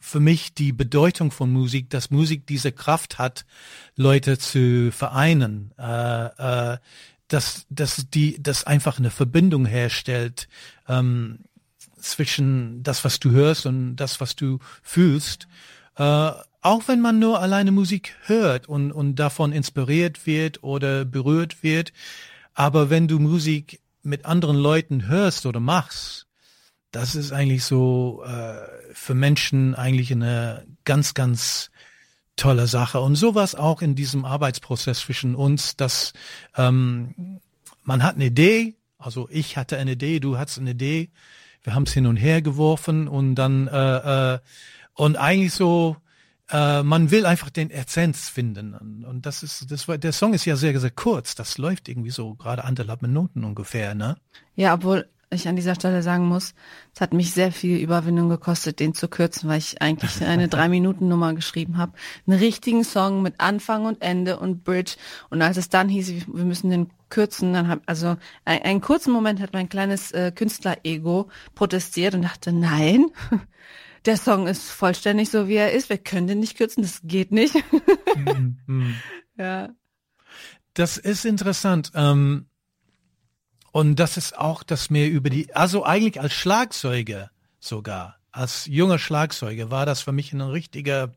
[0.07, 3.45] für mich die Bedeutung von Musik, dass Musik diese Kraft hat,
[3.97, 6.79] Leute zu vereinen, äh, äh,
[7.27, 10.47] dass, dass die, das einfach eine Verbindung herstellt
[10.87, 11.41] ähm,
[11.99, 15.49] zwischen das, was du hörst und das, was du fühlst.
[15.97, 16.31] Äh,
[16.67, 21.93] auch wenn man nur alleine Musik hört und, und davon inspiriert wird oder berührt wird,
[22.55, 26.27] aber wenn du Musik mit anderen Leuten hörst oder machst,
[26.91, 28.57] das ist eigentlich so äh,
[28.93, 31.71] für Menschen eigentlich eine ganz, ganz
[32.35, 33.01] tolle Sache.
[33.01, 36.15] Und sowas auch in diesem Arbeitsprozess zwischen uns, dass
[36.57, 37.41] ähm,
[37.85, 41.11] man hat eine Idee, also ich hatte eine Idee, du hattest eine Idee,
[41.63, 44.39] wir haben es hin und her geworfen und dann äh, äh,
[44.95, 45.97] und eigentlich so
[46.51, 49.05] äh, man will einfach den Essenz finden.
[49.05, 51.35] Und, das ist, das war, der Song ist ja sehr, sehr kurz.
[51.35, 54.17] Das läuft irgendwie so gerade anderthalb Minuten ungefähr, ne?
[54.55, 56.55] Ja, obwohl ich an dieser Stelle sagen muss,
[56.95, 61.35] es hat mich sehr viel Überwindung gekostet, den zu kürzen, weil ich eigentlich eine Drei-Minuten-Nummer
[61.35, 61.93] geschrieben habe.
[62.27, 64.97] Einen richtigen Song mit Anfang und Ende und Bridge.
[65.31, 69.13] Und als es dann hieß, wir müssen den kürzen, dann hab, also ein, einen kurzen
[69.13, 73.07] Moment hat mein kleines äh, Künstler-Ego protestiert und dachte, nein,
[74.07, 75.89] der Song ist vollständig so, wie er ist.
[75.89, 77.55] Wir können den nicht kürzen, das geht nicht.
[78.17, 78.95] mm, mm.
[79.39, 79.69] Ja.
[80.73, 81.93] Das ist interessant.
[81.95, 82.47] Ähm,
[83.73, 88.99] und das ist auch, dass mir über die, also eigentlich als Schlagzeuger sogar, als junger
[88.99, 91.13] Schlagzeuger war das für mich ein richtiger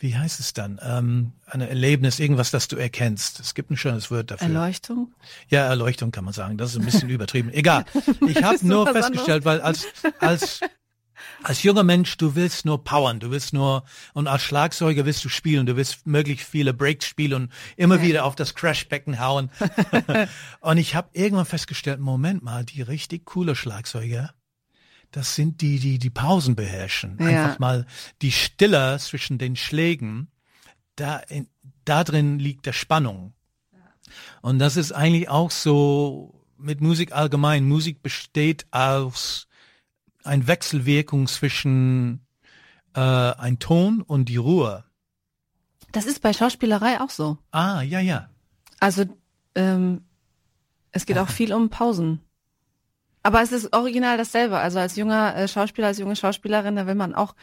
[0.00, 0.80] wie heißt es dann?
[0.82, 3.38] Ähm, ein Erlebnis, irgendwas, das du erkennst.
[3.38, 4.46] Es gibt ein schönes Wort dafür.
[4.48, 5.12] Erleuchtung?
[5.48, 6.56] Ja, Erleuchtung kann man sagen.
[6.56, 7.52] Das ist ein bisschen übertrieben.
[7.52, 7.84] Egal.
[8.26, 9.86] Ich habe nur festgestellt, weil als
[10.18, 10.60] als
[11.42, 15.28] als junger Mensch, du willst nur powern, du willst nur, und als Schlagzeuger willst du
[15.28, 18.02] spielen, du willst möglichst viele Breaks spielen und immer ja.
[18.02, 19.50] wieder auf das Crashbecken hauen.
[20.60, 24.34] und ich habe irgendwann festgestellt, Moment mal, die richtig coole Schlagzeuger,
[25.10, 27.16] das sind die, die die Pausen beherrschen.
[27.20, 27.26] Ja.
[27.26, 27.86] Einfach mal
[28.22, 30.28] die Stille zwischen den Schlägen,
[30.96, 31.48] da, in,
[31.84, 33.34] da drin liegt der Spannung.
[34.42, 37.66] Und das ist eigentlich auch so mit Musik allgemein.
[37.66, 39.48] Musik besteht aus
[40.24, 42.26] ein Wechselwirkung zwischen
[42.94, 44.84] äh, ein Ton und die Ruhe.
[45.92, 47.38] Das ist bei Schauspielerei auch so.
[47.50, 48.28] Ah, ja, ja.
[48.78, 49.04] Also
[49.54, 50.04] ähm,
[50.92, 52.20] es geht auch viel um Pausen.
[53.22, 54.58] Aber es ist original dasselbe.
[54.58, 57.34] Also als junger äh, Schauspieler, als junge Schauspielerin, da will man auch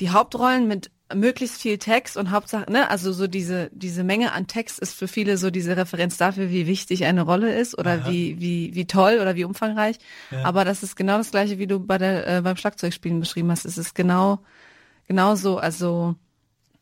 [0.00, 4.46] die Hauptrollen mit möglichst viel Text und Hauptsache, ne, also so diese, diese Menge an
[4.46, 8.40] Text ist für viele so diese Referenz dafür, wie wichtig eine Rolle ist oder wie,
[8.40, 9.98] wie, wie toll oder wie umfangreich.
[10.30, 10.44] Ja.
[10.44, 13.64] Aber das ist genau das gleiche, wie du bei der, äh, beim Schlagzeugspielen beschrieben hast.
[13.64, 14.40] Es ist genau,
[15.06, 15.58] genau so.
[15.58, 16.16] Also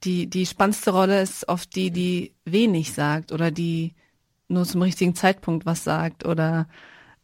[0.04, 3.94] die, die spannendste Rolle ist oft die, die wenig sagt oder die
[4.48, 6.66] nur zum richtigen Zeitpunkt was sagt oder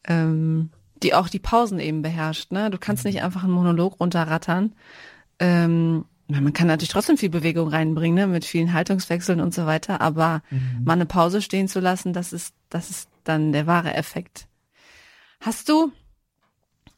[0.05, 0.71] ähm,
[1.03, 2.53] die auch die Pausen eben beherrscht.
[2.53, 2.71] Ne?
[2.71, 4.75] Du kannst nicht einfach einen Monolog runterrattern.
[5.39, 10.01] Ähm, man kann natürlich trotzdem viel Bewegung reinbringen, ne, mit vielen Haltungswechseln und so weiter,
[10.01, 10.85] aber mhm.
[10.85, 14.47] mal eine Pause stehen zu lassen, das ist, das ist dann der wahre Effekt.
[15.41, 15.93] Hast du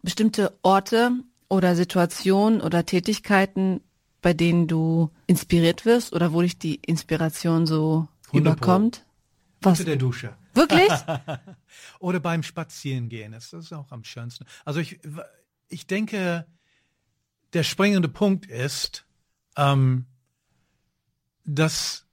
[0.02, 1.12] bestimmte Orte
[1.48, 3.80] oder Situationen oder Tätigkeiten,
[4.20, 9.04] bei denen du inspiriert wirst oder wo dich die Inspiration so überkommt?
[9.60, 9.80] Was?
[9.80, 10.36] Unter der Dusche.
[10.54, 10.90] Wirklich?
[12.00, 13.32] oder beim Spazierengehen.
[13.32, 14.44] Das ist auch am schönsten.
[14.64, 15.00] Also ich,
[15.68, 16.46] ich denke,
[17.52, 19.04] der springende Punkt ist,
[19.56, 20.06] ähm,
[21.44, 22.06] dass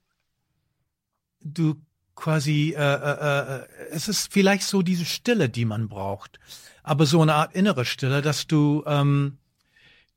[1.40, 1.80] du
[2.14, 6.38] quasi, äh, äh, äh, es ist vielleicht so diese Stille, die man braucht,
[6.82, 9.38] aber so eine Art innere Stille, dass du, ähm,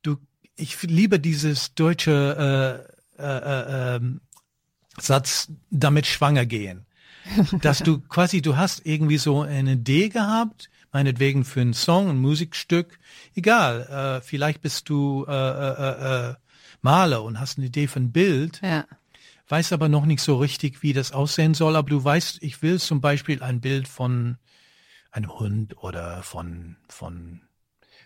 [0.02, 0.18] du,
[0.56, 2.86] ich liebe dieses deutsche
[3.18, 4.20] äh, äh, äh, ähm,
[4.98, 6.86] Satz, damit schwanger gehen,
[7.62, 12.18] dass du quasi, du hast irgendwie so eine Idee gehabt, meinetwegen für einen Song, ein
[12.18, 12.98] Musikstück,
[13.34, 16.34] egal, äh, vielleicht bist du äh, äh, äh,
[16.84, 18.84] Maler und hast eine Idee von Bild, ja.
[19.48, 22.78] weiß aber noch nicht so richtig, wie das aussehen soll, aber du weißt, ich will
[22.78, 24.36] zum Beispiel ein Bild von
[25.10, 27.40] einem Hund oder von, von,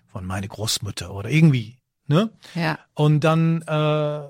[0.07, 2.31] von meine Großmutter oder irgendwie, ne?
[2.55, 2.79] Ja.
[2.95, 4.29] Und dann äh,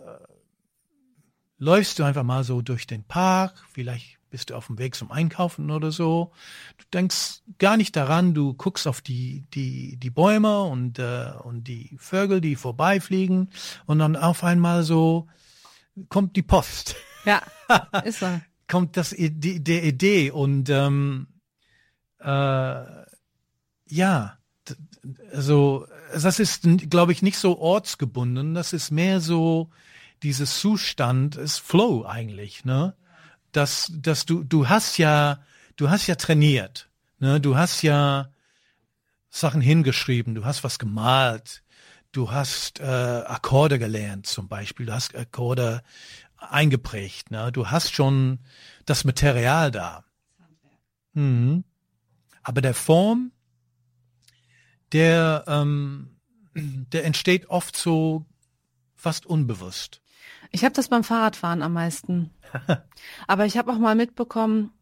[1.58, 5.10] läufst du einfach mal so durch den Park, vielleicht bist du auf dem Weg zum
[5.10, 6.32] Einkaufen oder so.
[6.76, 11.64] Du denkst gar nicht daran, du guckst auf die, die, die Bäume und, äh, und
[11.64, 13.50] die Vögel, die vorbeifliegen
[13.86, 15.28] und dann auf einmal so
[16.08, 16.96] kommt die Post.
[17.24, 17.42] Ja,
[18.04, 18.40] ist so.
[18.68, 21.26] kommt das, die, der Idee und ähm,
[22.20, 22.84] äh,
[23.90, 24.38] ja,
[25.32, 29.70] also das ist, glaube ich, nicht so ortsgebunden, das ist mehr so,
[30.22, 32.94] dieses Zustand ist Flow eigentlich, ne?
[33.58, 35.42] Dass, dass du, du hast ja,
[35.74, 37.40] du hast ja trainiert, ne?
[37.40, 38.30] Du hast ja
[39.30, 41.64] Sachen hingeschrieben, du hast was gemalt,
[42.12, 45.82] du hast äh, Akkorde gelernt zum Beispiel, du hast Akkorde
[46.36, 47.50] eingeprägt, ne?
[47.50, 48.38] Du hast schon
[48.86, 50.04] das Material da.
[51.14, 51.64] Mhm.
[52.44, 53.32] Aber der Form,
[54.92, 56.16] der, ähm,
[56.54, 58.24] der entsteht oft so
[58.94, 60.00] fast unbewusst.
[60.50, 62.30] Ich habe das beim Fahrradfahren am meisten.
[63.26, 64.72] Aber ich habe auch mal mitbekommen,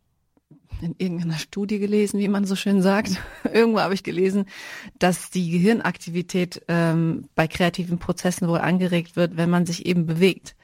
[0.80, 3.12] in irgendeiner Studie gelesen, wie man so schön sagt,
[3.52, 4.46] irgendwo habe ich gelesen,
[4.98, 10.54] dass die Gehirnaktivität ähm, bei kreativen Prozessen wohl angeregt wird, wenn man sich eben bewegt.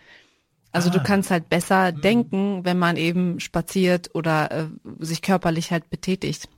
[0.71, 0.93] Also ah.
[0.93, 2.01] du kannst halt besser mhm.
[2.01, 4.67] denken, wenn man eben spaziert oder äh,
[5.01, 6.49] sich körperlich halt betätigt.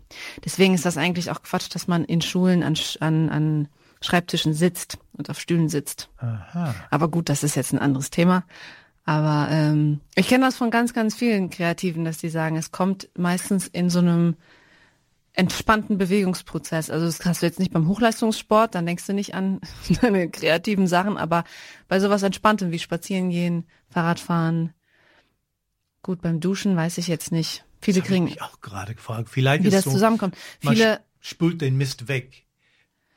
[0.45, 3.69] Deswegen ist das eigentlich auch Quatsch, dass man in Schulen an, an, an
[4.05, 6.11] Schreibtischen sitzt und auf Stühlen sitzt.
[6.19, 6.75] Aha.
[6.91, 8.45] Aber gut, das ist jetzt ein anderes Thema.
[9.05, 13.09] Aber ähm, ich kenne das von ganz, ganz vielen Kreativen, dass die sagen, es kommt
[13.17, 14.37] meistens in so einem
[15.35, 16.91] entspannten Bewegungsprozess.
[16.91, 19.61] Also das hast du jetzt nicht beim Hochleistungssport, dann denkst du nicht an
[20.01, 21.45] deine kreativen Sachen, aber
[21.89, 24.73] bei sowas Entspanntem wie Spazieren gehen, Fahrradfahren.
[26.03, 27.65] Gut, beim Duschen weiß ich jetzt nicht.
[27.81, 28.29] Viele das kriegen.
[28.29, 29.29] Ich auch gerade gefragt.
[29.29, 30.37] Vielleicht wie das so, zusammenkommt.
[30.61, 32.44] Viele spült den Mist weg.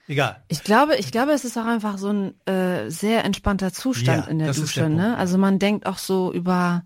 [0.08, 0.42] Egal.
[0.48, 4.32] Ich glaube, ich glaube, es ist auch einfach so ein äh, sehr entspannter Zustand ja,
[4.32, 4.80] in der Dusche.
[4.82, 5.18] Der ne?
[5.18, 6.84] Also man denkt auch so über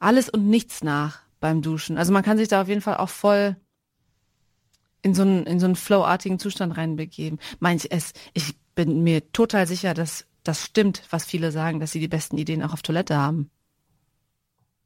[0.00, 1.96] alles und nichts nach beim Duschen.
[1.96, 3.56] Also man kann sich da auf jeden Fall auch voll
[5.02, 7.38] in so einen in so einen flowartigen Zustand reinbegeben.
[7.60, 12.00] Meint es, ich bin mir total sicher, dass das stimmt, was viele sagen, dass sie
[12.00, 13.50] die besten Ideen auch auf Toilette haben.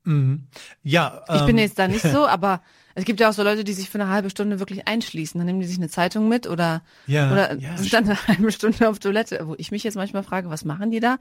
[0.05, 0.47] Mhm.
[0.83, 2.63] Ja, Ich bin ähm, jetzt da nicht so, aber
[2.95, 5.39] es gibt ja auch so Leute, die sich für eine halbe Stunde wirklich einschließen.
[5.39, 8.53] Dann nehmen die sich eine Zeitung mit oder, Ja, oder ja, sind dann eine halbe
[8.53, 11.19] Stunde auf Toilette, wo ich mich jetzt manchmal frage, was machen die da?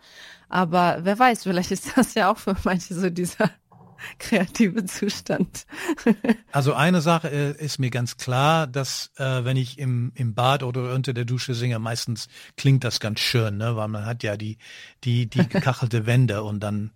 [0.49, 3.49] Aber wer weiß, vielleicht ist das ja auch für manche so dieser
[4.19, 5.65] kreative Zustand.
[6.51, 10.63] Also eine Sache äh, ist mir ganz klar, dass äh, wenn ich im, im Bad
[10.63, 13.77] oder unter der Dusche singe, meistens klingt das ganz schön, ne?
[13.77, 14.57] weil man hat ja die,
[15.05, 16.91] die, die gekachelte Wände und dann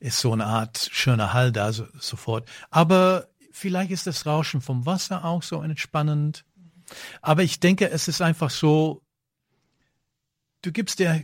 [0.00, 2.48] ist so eine Art schöner Hall da so, sofort.
[2.70, 6.44] Aber vielleicht ist das Rauschen vom Wasser auch so entspannend.
[7.22, 9.02] Aber ich denke, es ist einfach so,
[10.62, 11.22] du gibst dir,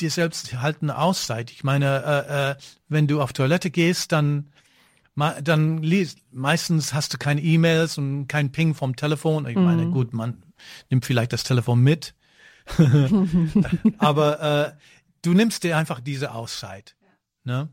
[0.00, 1.50] dir selbst halt eine Auszeit.
[1.50, 2.56] Ich meine, äh, äh,
[2.88, 4.50] wenn du auf Toilette gehst, dann
[5.42, 9.48] dann liest, meistens hast du keine E-Mails und kein Ping vom Telefon.
[9.48, 10.44] Ich meine, gut, man
[10.90, 12.14] nimmt vielleicht das Telefon mit.
[13.98, 14.72] Aber äh,
[15.22, 16.94] du nimmst dir einfach diese Auszeit.
[17.42, 17.68] Ne?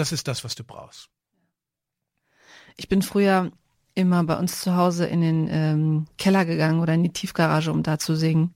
[0.00, 1.10] Das ist das, was du brauchst.
[2.78, 3.52] Ich bin früher
[3.94, 7.82] immer bei uns zu Hause in den ähm, Keller gegangen oder in die Tiefgarage, um
[7.82, 8.54] da zu singen.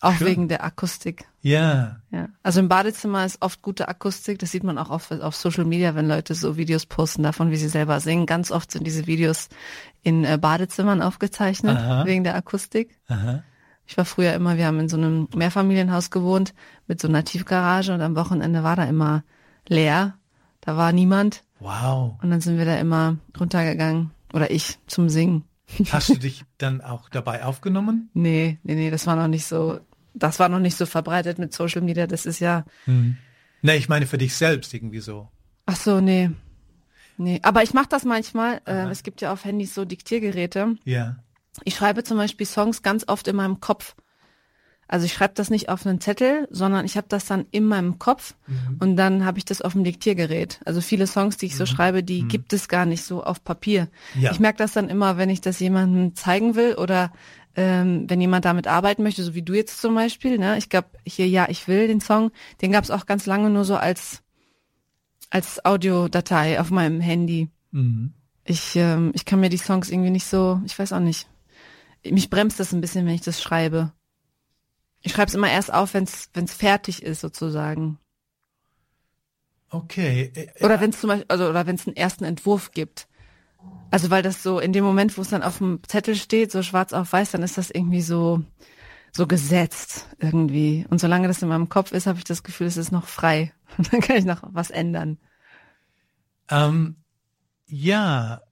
[0.00, 0.28] Auch Schön.
[0.28, 1.24] wegen der Akustik.
[1.40, 1.96] Ja.
[2.12, 2.28] Ja.
[2.44, 4.38] Also im Badezimmer ist oft gute Akustik.
[4.38, 7.56] Das sieht man auch auf, auf Social Media, wenn Leute so Videos posten davon, wie
[7.56, 8.24] sie selber singen.
[8.24, 9.48] Ganz oft sind diese Videos
[10.04, 12.06] in äh, Badezimmern aufgezeichnet, Aha.
[12.06, 12.96] wegen der Akustik.
[13.08, 13.42] Aha.
[13.86, 16.54] Ich war früher immer, wir haben in so einem Mehrfamilienhaus gewohnt
[16.86, 19.24] mit so einer Tiefgarage und am Wochenende war da immer
[19.66, 20.16] leer.
[20.64, 22.14] Da war niemand Wow.
[22.22, 24.10] und dann sind wir da immer runtergegangen.
[24.32, 25.44] Oder ich zum Singen.
[25.90, 28.10] Hast du dich dann auch dabei aufgenommen?
[28.14, 29.78] Nee, nee, nee, das war noch nicht so,
[30.14, 32.06] das war noch nicht so verbreitet mit Social Media.
[32.06, 35.28] Das ist ja, Ne, ich meine für dich selbst irgendwie so.
[35.66, 36.30] ach so, nee.
[37.16, 38.60] Nee, aber ich mache das manchmal.
[38.66, 40.74] Äh, es gibt ja auf Handys so Diktiergeräte.
[40.84, 41.16] Ja.
[41.62, 43.94] Ich schreibe zum Beispiel Songs ganz oft in meinem Kopf.
[44.88, 47.98] Also ich schreibe das nicht auf einen Zettel, sondern ich habe das dann in meinem
[47.98, 48.34] Kopf
[48.80, 50.60] und dann habe ich das auf dem Diktiergerät.
[50.64, 53.88] Also viele Songs, die ich so schreibe, die gibt es gar nicht so auf Papier.
[54.14, 54.30] Ja.
[54.32, 57.12] Ich merke das dann immer, wenn ich das jemandem zeigen will oder
[57.56, 60.38] ähm, wenn jemand damit arbeiten möchte, so wie du jetzt zum Beispiel.
[60.38, 60.58] Ne?
[60.58, 63.64] Ich glaube, hier Ja, ich will, den Song, den gab es auch ganz lange nur
[63.64, 64.22] so als,
[65.30, 67.48] als Audiodatei auf meinem Handy.
[67.70, 68.12] Mhm.
[68.44, 71.28] Ich, ähm, ich kann mir die Songs irgendwie nicht so, ich weiß auch nicht.
[72.04, 73.92] Mich bremst das ein bisschen, wenn ich das schreibe.
[75.04, 77.98] Ich schreibe es immer erst auf, wenn es fertig ist, sozusagen.
[79.68, 80.32] Okay.
[80.34, 83.06] Äh, äh, Oder wenn es zum Beispiel, also oder wenn es einen ersten Entwurf gibt.
[83.90, 86.62] Also weil das so in dem Moment, wo es dann auf dem Zettel steht, so
[86.62, 88.42] schwarz auf weiß, dann ist das irgendwie so
[89.12, 90.86] so gesetzt irgendwie.
[90.88, 93.52] Und solange das in meinem Kopf ist, habe ich das Gefühl, es ist noch frei.
[93.90, 95.18] dann kann ich noch was ändern.
[96.48, 96.96] Ähm,
[97.66, 98.42] ja,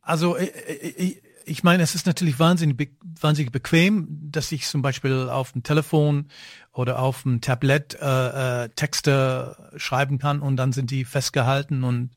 [0.00, 4.82] also äh, äh, äh, ich meine, es ist natürlich wahnsinnig, wahnsinnig bequem, dass ich zum
[4.82, 6.28] Beispiel auf dem Telefon
[6.72, 12.10] oder auf dem Tablet äh, äh, Texte schreiben kann und dann sind die festgehalten und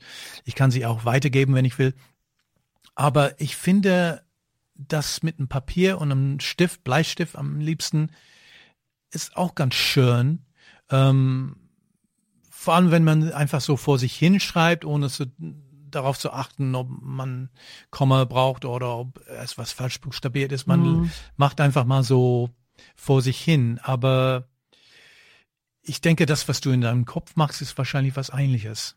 [0.46, 1.94] ich kann sie auch weitergeben, wenn ich will.
[2.96, 4.24] Aber ich finde,
[4.76, 8.12] das mit einem Papier und einem Stift, Bleistift am liebsten,
[9.12, 10.46] ist auch ganz schön.
[10.90, 11.56] Ähm,
[12.50, 15.26] vor allem, wenn man einfach so vor sich hinschreibt, ohne zu,
[15.96, 17.50] darauf zu achten, ob man
[17.90, 20.68] Komma braucht oder ob es was falsch buchstabiert ist.
[20.68, 22.50] Man macht einfach mal so
[22.96, 23.80] vor sich hin.
[23.84, 24.48] Aber
[25.82, 28.96] ich denke, das, was du in deinem Kopf machst, ist wahrscheinlich was Ähnliches.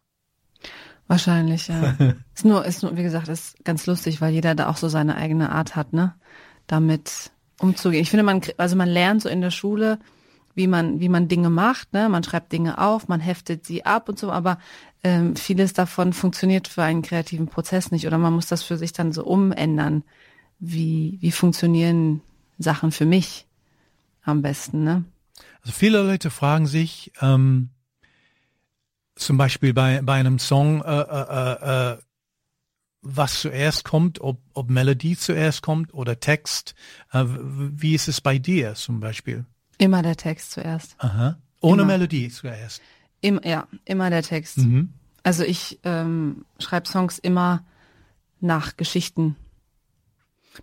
[1.09, 1.97] Wahrscheinlich, ja.
[2.35, 5.17] ist nur, ist nur, wie gesagt, ist ganz lustig, weil jeder da auch so seine
[5.17, 6.15] eigene Art hat, ne?
[6.67, 7.31] Damit
[7.61, 8.03] umzugehen.
[8.03, 9.99] Ich finde, man, also man lernt so in der Schule,
[10.55, 12.09] wie man, wie man Dinge macht, ne?
[12.09, 14.59] Man schreibt Dinge auf, man heftet sie ab und so, aber
[15.07, 18.92] ähm, vieles davon funktioniert für einen kreativen Prozess nicht oder man muss das für sich
[18.92, 20.03] dann so umändern.
[20.59, 22.23] Wie, wie funktionieren
[22.59, 23.47] Sachen für mich
[24.23, 25.05] am besten, ne?
[25.61, 27.71] Also viele Leute fragen sich, ähm,
[29.14, 31.99] zum Beispiel bei, bei einem Song, äh, äh, äh, äh,
[33.03, 36.75] was zuerst kommt, ob, ob Melodie zuerst kommt oder Text.
[37.12, 39.45] Äh, wie ist es bei dir zum Beispiel?
[39.79, 40.97] Immer der Text zuerst.
[40.99, 41.38] Aha.
[41.61, 41.92] Ohne Immer.
[41.92, 42.83] Melodie zuerst.
[43.27, 44.59] Im, ja, immer der Text.
[44.59, 44.93] Mhm.
[45.25, 47.65] Also ich ähm, schreibe Songs immer
[48.41, 49.35] nach Geschichten.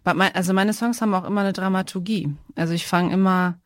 [0.06, 2.34] Mein, also meine Songs haben auch immer eine Dramaturgie.
[2.56, 3.60] Also ich fange immer,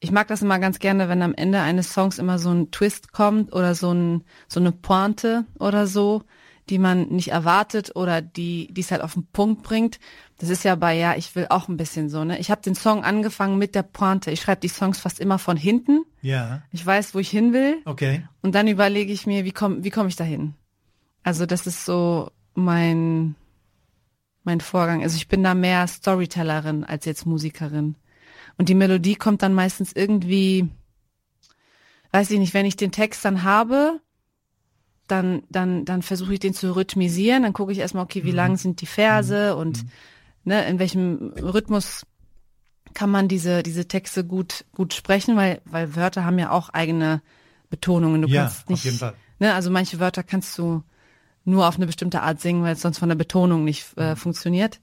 [0.00, 3.12] ich mag das immer ganz gerne, wenn am Ende eines Songs immer so ein Twist
[3.12, 6.24] kommt oder so, ein, so eine Pointe oder so,
[6.68, 9.98] die man nicht erwartet oder die die es halt auf den Punkt bringt.
[10.42, 12.36] Das ist ja bei ja, ich will auch ein bisschen so, ne?
[12.40, 14.32] Ich habe den Song angefangen mit der Pointe.
[14.32, 16.04] Ich schreibe die Songs fast immer von hinten.
[16.20, 17.76] Ja, Ich weiß, wo ich hin will.
[17.84, 18.26] okay.
[18.40, 20.54] Und dann überlege ich mir, wie komme wie komm ich dahin?
[21.22, 23.36] Also das ist so mein,
[24.42, 25.04] mein Vorgang.
[25.04, 27.94] Also ich bin da mehr Storytellerin als jetzt Musikerin.
[28.58, 30.68] Und die Melodie kommt dann meistens irgendwie,
[32.10, 34.00] weiß ich nicht, wenn ich den Text dann habe,
[35.06, 38.36] dann, dann, dann versuche ich den zu rhythmisieren, dann gucke ich erstmal, okay, wie mhm.
[38.36, 39.60] lang sind die Verse mhm.
[40.44, 42.06] Ne, in welchem Rhythmus
[42.94, 47.22] kann man diese, diese Texte gut, gut sprechen, weil, weil Wörter haben ja auch eigene
[47.70, 48.22] Betonungen.
[48.22, 49.14] Du ja, kannst nicht, auf jeden Fall.
[49.38, 50.82] Ne, also manche Wörter kannst du
[51.44, 54.16] nur auf eine bestimmte Art singen, weil es sonst von der Betonung nicht äh, mhm.
[54.16, 54.80] funktioniert.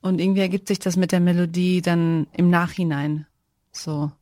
[0.00, 3.26] Und irgendwie ergibt sich das mit der Melodie dann im Nachhinein.
[3.72, 4.12] So.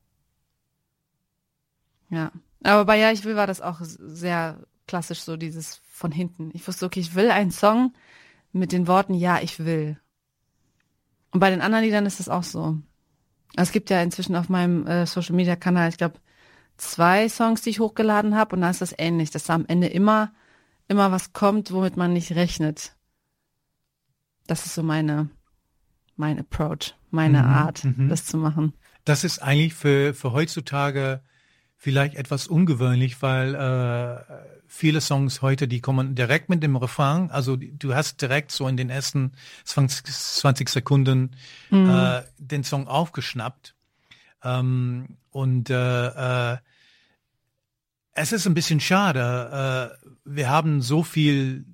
[2.09, 2.31] Ja.
[2.63, 6.51] Aber bei Ja, ich will war das auch sehr klassisch, so dieses von hinten.
[6.55, 7.93] Ich wusste, okay, ich will einen Song
[8.53, 9.99] mit den Worten Ja, ich will.
[11.35, 12.79] Und bei den anderen Liedern ist das auch so.
[13.57, 16.21] Es gibt ja inzwischen auf meinem äh, Social Media Kanal, ich glaube,
[16.77, 19.89] zwei Songs, die ich hochgeladen habe, und da ist das ähnlich, dass da am Ende
[19.89, 20.33] immer,
[20.87, 22.95] immer was kommt, womit man nicht rechnet.
[24.47, 25.29] Das ist so meine,
[26.15, 28.09] mein Approach, meine mhm, Art, mhm.
[28.09, 28.73] das zu machen.
[29.05, 31.21] Das ist eigentlich für, für heutzutage
[31.85, 34.35] vielleicht etwas ungewöhnlich, weil äh,
[34.67, 38.79] viele Songs heute, die kommen direkt mit dem Refrain, also du hast direkt so in
[38.79, 39.33] den ersten
[39.65, 41.33] 20, 20 Sekunden
[41.69, 41.91] mhm.
[41.91, 43.75] äh, den Song aufgeschnappt.
[44.43, 46.57] Ähm, und äh, äh,
[48.13, 49.93] es ist ein bisschen schade.
[50.03, 51.67] Äh, wir haben so viel,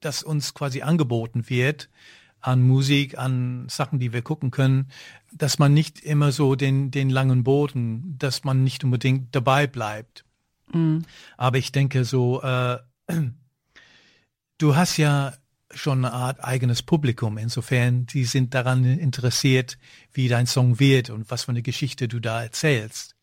[0.00, 1.88] das uns quasi angeboten wird
[2.42, 4.88] an Musik, an Sachen, die wir gucken können,
[5.34, 10.24] dass man nicht immer so den, den langen Boden, dass man nicht unbedingt dabei bleibt.
[10.72, 11.04] Mhm.
[11.36, 12.78] Aber ich denke so, äh,
[14.58, 15.32] du hast ja
[15.74, 17.38] schon eine Art eigenes Publikum.
[17.38, 19.78] Insofern, die sind daran interessiert,
[20.12, 23.16] wie dein Song wird und was für eine Geschichte du da erzählst.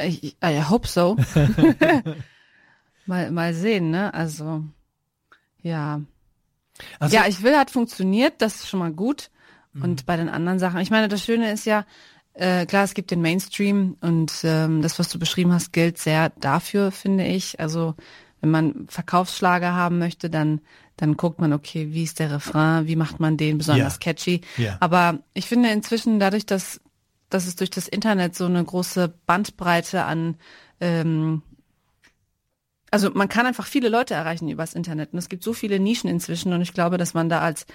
[0.00, 1.16] Ich, I hope so.
[3.06, 4.12] mal, mal sehen, ne?
[4.14, 4.64] Also,
[5.62, 6.00] ja.
[6.98, 9.30] Also, ja, ich will, hat funktioniert, das ist schon mal gut.
[9.72, 9.82] Mhm.
[9.82, 11.84] Und bei den anderen Sachen, ich meine, das Schöne ist ja,
[12.34, 16.30] äh, klar, es gibt den Mainstream und ähm, das, was du beschrieben hast, gilt sehr
[16.30, 17.60] dafür, finde ich.
[17.60, 17.94] Also
[18.40, 20.60] wenn man Verkaufsschlager haben möchte, dann
[20.96, 23.98] dann guckt man, okay, wie ist der Refrain, wie macht man den besonders yeah.
[23.98, 24.40] catchy.
[24.58, 24.76] Yeah.
[24.80, 26.80] Aber ich finde inzwischen dadurch, dass
[27.30, 30.36] dass es durch das Internet so eine große Bandbreite an
[30.80, 31.42] ähm,
[32.90, 36.10] also man kann einfach viele Leute erreichen übers Internet und es gibt so viele Nischen
[36.10, 37.66] inzwischen und ich glaube, dass man da als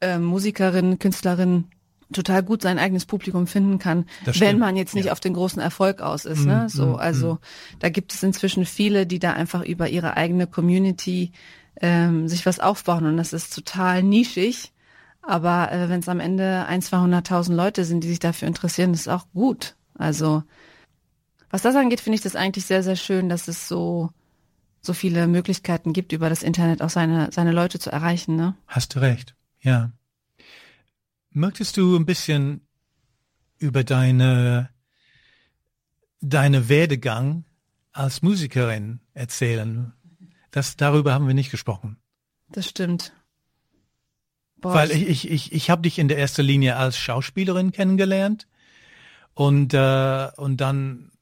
[0.00, 1.64] äh, Musikerin, Künstlerin
[2.12, 5.12] total gut sein eigenes Publikum finden kann, wenn man jetzt nicht ja.
[5.12, 6.44] auf den großen Erfolg aus ist.
[6.44, 6.68] Mm, ne?
[6.68, 7.38] So, mm, also mm.
[7.80, 11.32] da gibt es inzwischen viele, die da einfach über ihre eigene Community
[11.80, 14.72] ähm, sich was aufbauen und das ist total nischig.
[15.20, 19.08] Aber äh, wenn es am Ende ein, 200.000 Leute sind, die sich dafür interessieren, ist
[19.08, 19.76] auch gut.
[19.94, 20.42] Also
[21.50, 24.10] was das angeht, finde ich das eigentlich sehr, sehr schön, dass es so
[24.80, 28.36] so viele Möglichkeiten gibt, über das Internet auch seine seine Leute zu erreichen.
[28.36, 28.54] Ne?
[28.66, 29.92] Hast du recht, ja.
[31.30, 32.66] Möchtest du ein bisschen
[33.58, 34.70] über deine,
[36.20, 37.44] deine Werdegang
[37.92, 39.92] als Musikerin erzählen?
[40.50, 41.98] Das, darüber haben wir nicht gesprochen.
[42.48, 43.12] Das stimmt.
[44.56, 48.48] Boah, Weil ich, ich, ich, ich habe dich in der ersten Linie als Schauspielerin kennengelernt
[49.34, 51.12] und, äh, und dann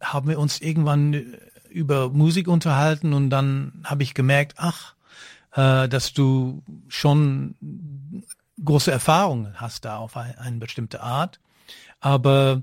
[0.00, 1.36] haben wir uns irgendwann
[1.68, 4.95] über Musik unterhalten und dann habe ich gemerkt, ach,
[5.56, 7.56] äh, dass du schon
[8.62, 11.40] große Erfahrungen hast da auf ein, eine bestimmte Art.
[12.00, 12.62] Aber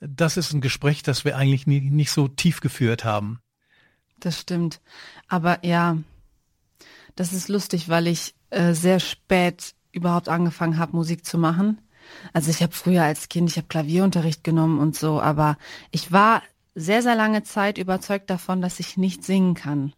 [0.00, 3.40] das ist ein Gespräch, das wir eigentlich nie, nicht so tief geführt haben.
[4.20, 4.80] Das stimmt.
[5.28, 5.96] Aber ja,
[7.16, 11.80] das ist lustig, weil ich äh, sehr spät überhaupt angefangen habe, Musik zu machen.
[12.32, 15.58] Also ich habe früher als Kind, ich habe Klavierunterricht genommen und so, aber
[15.90, 16.42] ich war
[16.74, 19.92] sehr, sehr lange Zeit überzeugt davon, dass ich nicht singen kann.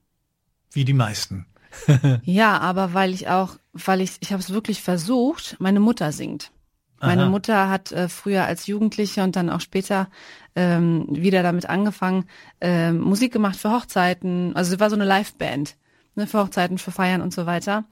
[0.73, 1.47] Wie die meisten.
[2.25, 6.51] ja, aber weil ich auch, weil ich, ich habe es wirklich versucht, meine Mutter singt.
[7.01, 7.31] Meine Aha.
[7.31, 10.09] Mutter hat äh, früher als Jugendliche und dann auch später
[10.55, 12.27] ähm, wieder damit angefangen,
[12.61, 14.55] äh, Musik gemacht für Hochzeiten.
[14.55, 15.77] Also sie war so eine Liveband,
[16.15, 17.85] ne, für Hochzeiten, für Feiern und so weiter.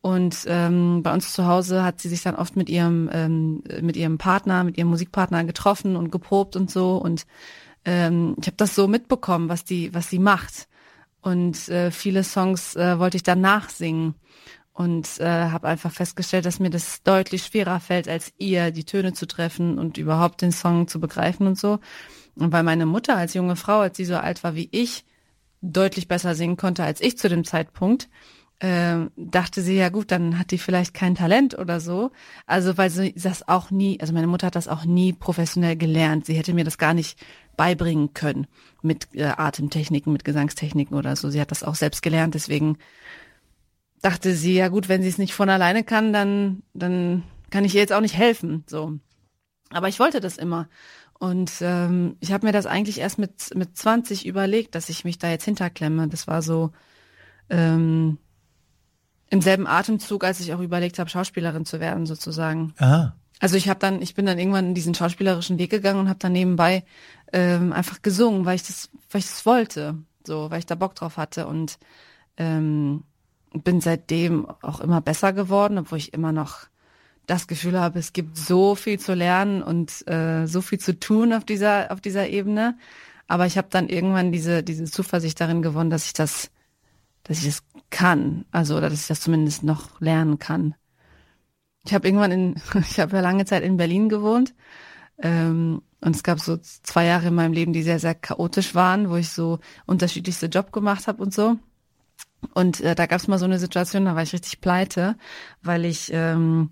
[0.00, 3.96] Und ähm, bei uns zu Hause hat sie sich dann oft mit ihrem ähm, mit
[3.96, 6.96] ihrem Partner, mit ihrem Musikpartner getroffen und geprobt und so.
[6.96, 7.26] Und
[7.84, 10.68] ähm, ich habe das so mitbekommen, was die was sie macht
[11.24, 14.14] und äh, viele Songs äh, wollte ich danach singen
[14.74, 19.14] und äh, habe einfach festgestellt, dass mir das deutlich schwerer fällt, als ihr die Töne
[19.14, 21.78] zu treffen und überhaupt den Song zu begreifen und so.
[22.34, 25.06] Und weil meine Mutter als junge Frau, als sie so alt war wie ich,
[25.62, 28.10] deutlich besser singen konnte als ich zu dem Zeitpunkt,
[28.60, 32.12] äh, dachte sie, ja gut, dann hat die vielleicht kein Talent oder so.
[32.46, 36.26] Also weil sie das auch nie, also meine Mutter hat das auch nie professionell gelernt.
[36.26, 37.18] Sie hätte mir das gar nicht
[37.56, 38.46] beibringen können
[38.82, 41.30] mit äh, Atemtechniken, mit Gesangstechniken oder so.
[41.30, 42.78] Sie hat das auch selbst gelernt, deswegen
[44.02, 47.74] dachte sie, ja gut, wenn sie es nicht von alleine kann, dann, dann kann ich
[47.74, 48.64] ihr jetzt auch nicht helfen.
[48.66, 48.98] So.
[49.70, 50.68] Aber ich wollte das immer.
[51.18, 55.18] Und ähm, ich habe mir das eigentlich erst mit, mit 20 überlegt, dass ich mich
[55.18, 56.08] da jetzt hinterklemme.
[56.08, 56.72] Das war so
[57.48, 58.18] ähm,
[59.34, 62.72] im selben Atemzug, als ich auch überlegt habe, Schauspielerin zu werden, sozusagen.
[62.78, 63.16] Aha.
[63.40, 66.20] Also ich habe dann, ich bin dann irgendwann in diesen schauspielerischen Weg gegangen und habe
[66.20, 66.84] dann nebenbei
[67.32, 70.94] ähm, einfach gesungen, weil ich das, weil ich das wollte, so, weil ich da Bock
[70.94, 71.78] drauf hatte und
[72.36, 73.02] ähm,
[73.52, 76.68] bin seitdem auch immer besser geworden, obwohl ich immer noch
[77.26, 81.32] das Gefühl habe, es gibt so viel zu lernen und äh, so viel zu tun
[81.32, 82.78] auf dieser auf dieser Ebene.
[83.26, 86.50] Aber ich habe dann irgendwann diese diese Zuversicht darin gewonnen, dass ich das
[87.24, 90.74] dass ich das kann, also oder dass ich das zumindest noch lernen kann.
[91.84, 94.54] Ich habe irgendwann in ich habe ja lange Zeit in Berlin gewohnt
[95.18, 99.10] ähm, und es gab so zwei Jahre in meinem Leben, die sehr sehr chaotisch waren,
[99.10, 101.56] wo ich so unterschiedlichste Job gemacht habe und so.
[102.52, 105.16] Und äh, da gab es mal so eine Situation, da war ich richtig pleite,
[105.62, 106.70] weil ich ähm,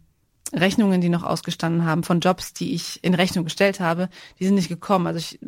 [0.52, 4.54] Rechnungen, die noch ausgestanden haben von Jobs, die ich in Rechnung gestellt habe, die sind
[4.54, 5.06] nicht gekommen.
[5.06, 5.38] Also ich,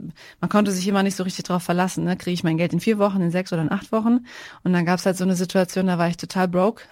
[0.41, 2.05] man konnte sich immer nicht so richtig drauf verlassen.
[2.05, 2.17] Ne?
[2.17, 4.27] Kriege ich mein Geld in vier Wochen, in sechs oder in acht Wochen?
[4.63, 6.83] Und dann gab es halt so eine Situation, da war ich total broke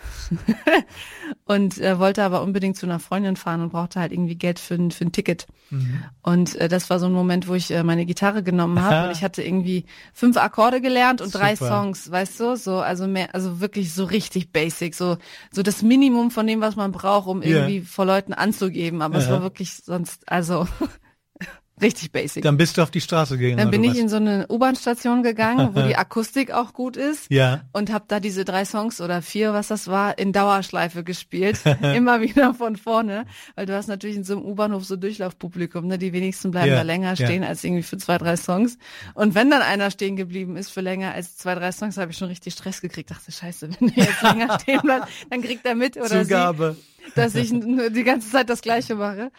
[1.46, 4.74] und äh, wollte aber unbedingt zu einer Freundin fahren und brauchte halt irgendwie Geld für,
[4.74, 5.46] ein für ein Ticket.
[5.70, 6.02] Mhm.
[6.22, 9.16] Und äh, das war so ein Moment, wo ich äh, meine Gitarre genommen habe und
[9.16, 11.46] ich hatte irgendwie fünf Akkorde gelernt und Super.
[11.46, 12.56] drei Songs, weißt du?
[12.56, 15.16] So, also mehr, also wirklich so richtig basic, so
[15.50, 17.50] so das Minimum von dem, was man braucht, um yeah.
[17.50, 19.24] irgendwie vor Leuten anzugeben, aber ja.
[19.24, 20.66] es war wirklich sonst, also
[21.82, 22.44] Richtig basic.
[22.44, 23.56] Dann bist du auf die Straße gegangen.
[23.56, 23.98] Dann bin ich was?
[23.98, 27.26] in so eine U-Bahn-Station gegangen, wo die Akustik auch gut ist.
[27.30, 27.62] Ja.
[27.72, 31.60] Und habe da diese drei Songs oder vier, was das war, in Dauerschleife gespielt.
[31.82, 33.24] Immer wieder von vorne.
[33.56, 35.98] Weil du hast natürlich in so einem U-Bahnhof so Durchlaufpublikum, ne?
[35.98, 36.76] Die wenigsten bleiben ja.
[36.76, 37.48] da länger stehen ja.
[37.48, 38.78] als irgendwie für zwei, drei Songs.
[39.14, 42.18] Und wenn dann einer stehen geblieben ist für länger als zwei, drei Songs, habe ich
[42.18, 43.10] schon richtig Stress gekriegt.
[43.10, 46.76] Dachte, scheiße, wenn der jetzt länger stehen bleibt, dann kriegt er mit oder Zugabe.
[46.78, 49.30] sie dass ich die ganze Zeit das Gleiche mache.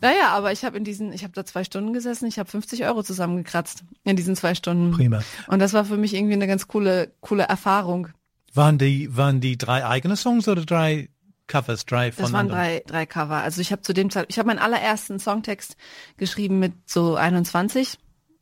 [0.00, 2.84] Naja, aber ich habe in diesen, ich habe da zwei Stunden gesessen, ich habe 50
[2.84, 4.92] Euro zusammengekratzt in diesen zwei Stunden.
[4.92, 5.22] Prima.
[5.46, 8.08] Und das war für mich irgendwie eine ganz coole, coole Erfahrung.
[8.54, 11.10] Waren die, waren die drei eigene Songs oder drei
[11.46, 13.36] Covers, drei von Das waren drei, drei Cover.
[13.36, 15.76] Also ich habe zu dem Zeit, ich habe meinen allerersten Songtext
[16.16, 17.98] geschrieben mit so 21.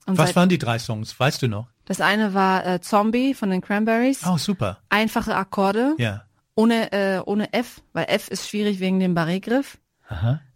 [0.07, 1.19] Was waren die drei Songs?
[1.19, 1.69] Weißt du noch?
[1.85, 4.21] Das eine war äh, Zombie von den Cranberries.
[4.27, 4.79] Oh, super.
[4.91, 5.95] Einfache Akkorde.
[5.99, 6.28] Ja
[6.59, 9.79] ohne, äh, ohne F, weil F ist schwierig wegen dem Barré-Griff.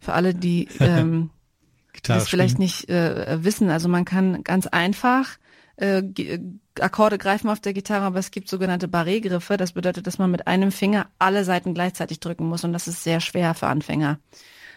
[0.01, 1.29] Für alle, die ähm,
[2.03, 3.69] das vielleicht nicht äh, wissen.
[3.69, 5.37] Also man kann ganz einfach
[5.77, 6.39] äh, äh,
[6.81, 9.55] Akkorde greifen auf der Gitarre, aber es gibt sogenannte Barré-Griffe.
[9.55, 13.03] Das bedeutet, dass man mit einem Finger alle Seiten gleichzeitig drücken muss und das ist
[13.05, 14.19] sehr schwer für Anfänger.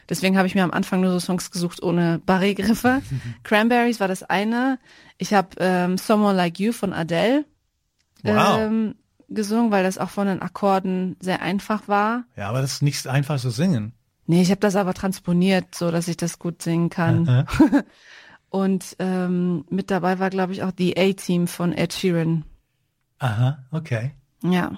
[0.08, 3.02] Deswegen habe ich mir am Anfang nur so Songs gesucht ohne Barré-Griffe.
[3.42, 4.78] Cranberries war das eine.
[5.18, 7.44] Ich habe ähm, Someone Like You von Adele
[8.22, 8.60] wow.
[8.60, 8.94] ähm,
[9.28, 12.24] gesungen, weil das auch von den Akkorden sehr einfach war.
[12.36, 13.92] Ja, aber das ist nicht einfach zu singen.
[14.26, 17.46] Nee, ich habe das aber transponiert, so dass ich das gut singen kann.
[18.50, 22.44] Und ähm, mit dabei war, glaube ich, auch die A-Team von Ed Sheeran.
[23.18, 24.12] Aha, okay.
[24.42, 24.72] Ja.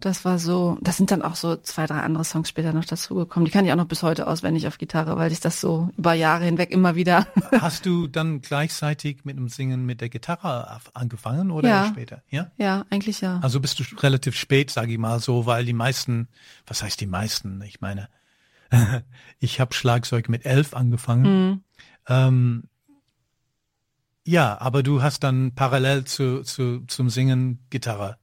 [0.00, 3.44] Das war so, das sind dann auch so zwei, drei andere Songs später noch dazugekommen.
[3.44, 6.12] Die kann ich auch noch bis heute auswendig auf Gitarre, weil ich das so über
[6.12, 7.26] Jahre hinweg immer wieder.
[7.60, 11.86] Hast du dann gleichzeitig mit dem Singen mit der Gitarre angefangen oder ja.
[11.88, 12.22] später?
[12.30, 12.52] Ja?
[12.58, 13.40] Ja, eigentlich ja.
[13.42, 16.28] Also bist du relativ spät, sage ich mal so, weil die meisten,
[16.64, 17.60] was heißt die meisten?
[17.62, 18.08] Ich meine,
[19.40, 21.24] ich habe Schlagzeug mit elf angefangen.
[21.24, 21.62] Mhm.
[22.06, 22.62] Ähm,
[24.24, 28.16] ja, aber du hast dann parallel zu, zu, zum Singen Gitarre.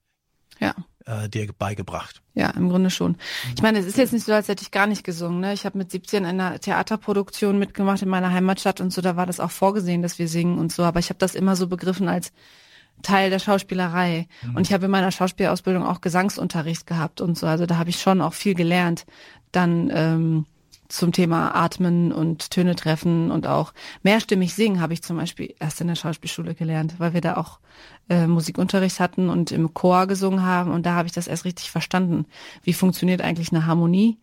[0.61, 0.73] Ja
[1.05, 2.21] äh, dir beigebracht.
[2.33, 3.17] Ja, im Grunde schon.
[3.55, 5.39] Ich meine, es ist jetzt nicht so, als hätte ich gar nicht gesungen.
[5.39, 5.53] Ne?
[5.53, 9.25] Ich habe mit 17 in einer Theaterproduktion mitgemacht in meiner Heimatstadt und so, da war
[9.25, 10.83] das auch vorgesehen, dass wir singen und so.
[10.83, 12.31] Aber ich habe das immer so begriffen als
[13.01, 14.27] Teil der Schauspielerei.
[14.43, 14.55] Mhm.
[14.55, 17.47] Und ich habe in meiner Schauspielausbildung auch Gesangsunterricht gehabt und so.
[17.47, 19.05] Also da habe ich schon auch viel gelernt.
[19.51, 20.45] Dann ähm,
[20.87, 23.73] zum Thema Atmen und Töne treffen und auch
[24.03, 27.59] mehrstimmig singen habe ich zum Beispiel erst in der Schauspielschule gelernt, weil wir da auch
[28.09, 31.71] äh, Musikunterricht hatten und im Chor gesungen haben und da habe ich das erst richtig
[31.71, 32.25] verstanden.
[32.63, 34.17] Wie funktioniert eigentlich eine Harmonie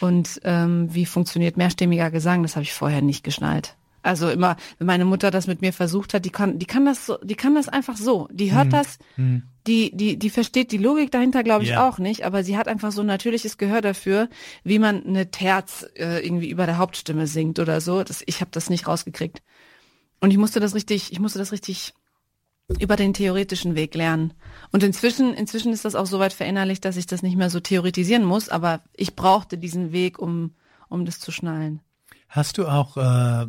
[0.00, 2.42] und ähm, wie funktioniert mehrstimmiger Gesang?
[2.42, 3.76] Das habe ich vorher nicht geschnallt.
[4.02, 7.06] Also immer, wenn meine Mutter das mit mir versucht hat, die kann, die kann das
[7.06, 8.28] so, die kann das einfach so.
[8.32, 8.70] Die hört hm.
[8.70, 9.42] das, hm.
[9.66, 11.86] die, die, die versteht die Logik dahinter, glaube ich, yeah.
[11.86, 14.28] auch nicht, aber sie hat einfach so ein natürliches Gehör dafür,
[14.64, 18.02] wie man eine Terz äh, irgendwie über der Hauptstimme singt oder so.
[18.02, 19.42] Das, ich habe das nicht rausgekriegt.
[20.20, 21.94] Und ich musste das richtig, ich musste das richtig
[22.78, 24.32] über den theoretischen Weg lernen.
[24.70, 27.60] Und inzwischen, inzwischen ist das auch so weit verinnerlicht, dass ich das nicht mehr so
[27.60, 30.54] theoretisieren muss, aber ich brauchte diesen Weg, um,
[30.88, 31.80] um das zu schnallen.
[32.28, 33.46] Hast du auch äh,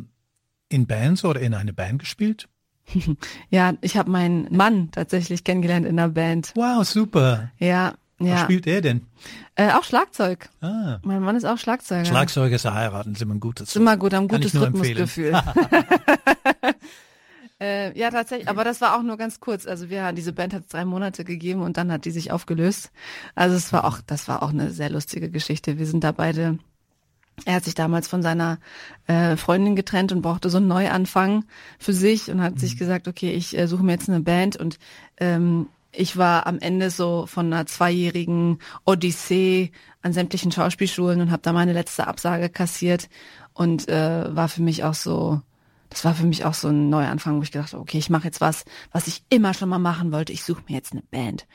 [0.72, 2.48] in Bands oder in eine Band gespielt?
[3.50, 6.52] ja, ich habe meinen Mann tatsächlich kennengelernt in einer Band.
[6.56, 7.50] Wow, super.
[7.58, 8.38] Ja, Was Ja.
[8.38, 9.06] spielt er denn?
[9.54, 10.48] Äh, auch Schlagzeug.
[10.60, 12.04] Ah, Mein Mann ist auch Schlagzeuger.
[12.04, 13.68] Schlagzeuger ist heiraten, sind wir ein gutes.
[13.68, 15.32] Ist immer gut, haben gutes Rhythmusgefühl.
[17.60, 18.48] äh, ja, tatsächlich.
[18.48, 19.66] Aber das war auch nur ganz kurz.
[19.66, 22.90] Also wir, diese Band hat es drei Monate gegeben und dann hat die sich aufgelöst.
[23.34, 25.78] Also es war auch, das war auch eine sehr lustige Geschichte.
[25.78, 26.58] Wir sind da beide.
[27.44, 28.58] Er hat sich damals von seiner
[29.06, 31.44] äh, Freundin getrennt und brauchte so einen Neuanfang
[31.78, 34.78] für sich und hat sich gesagt, okay, ich äh, suche mir jetzt eine Band und
[35.18, 39.72] ähm, ich war am Ende so von einer zweijährigen Odyssee
[40.02, 43.08] an sämtlichen Schauspielschulen und habe da meine letzte Absage kassiert
[43.52, 45.40] und äh, war für mich auch so,
[45.90, 48.24] das war für mich auch so ein Neuanfang, wo ich gedacht habe, okay, ich mache
[48.24, 50.32] jetzt was, was ich immer schon mal machen wollte.
[50.32, 51.46] Ich suche mir jetzt eine Band.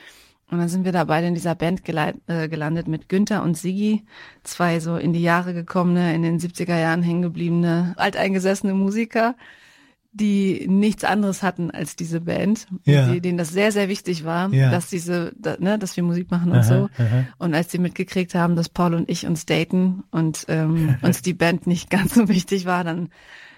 [0.49, 4.05] Und dann sind wir da beide in dieser Band äh, gelandet mit Günther und Sigi,
[4.43, 9.35] zwei so in die Jahre gekommene, in den 70er Jahren hängen gebliebene, alteingesessene Musiker,
[10.13, 13.11] die nichts anderes hatten als diese Band, Ja.
[13.11, 14.71] die, denen das sehr, sehr wichtig war, Ja.
[14.71, 16.89] dass diese, da, ne, dass wir Musik machen und Aha, so.
[16.97, 17.25] aha.
[17.37, 21.33] Und als sie mitgekriegt haben, dass Paul und ich uns daten und ähm, uns die
[21.33, 23.09] Band nicht ganz so wichtig war, dann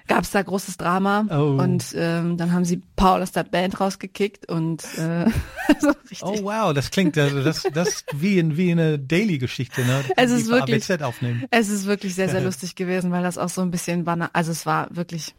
[0.09, 1.61] gab es da großes Drama Oh.
[1.61, 5.25] und ähm, dann haben sie Paul aus der Band rausgekickt und äh,
[5.79, 6.23] so richtig.
[6.23, 10.03] Oh wow, das klingt also das das wie in wie eine Daily-Geschichte, ne?
[10.17, 11.45] Es ist wirklich- ABZ aufnehmen.
[11.51, 14.51] Es ist wirklich sehr, sehr lustig gewesen, weil das auch so ein bisschen banal, also
[14.51, 15.33] es war wirklich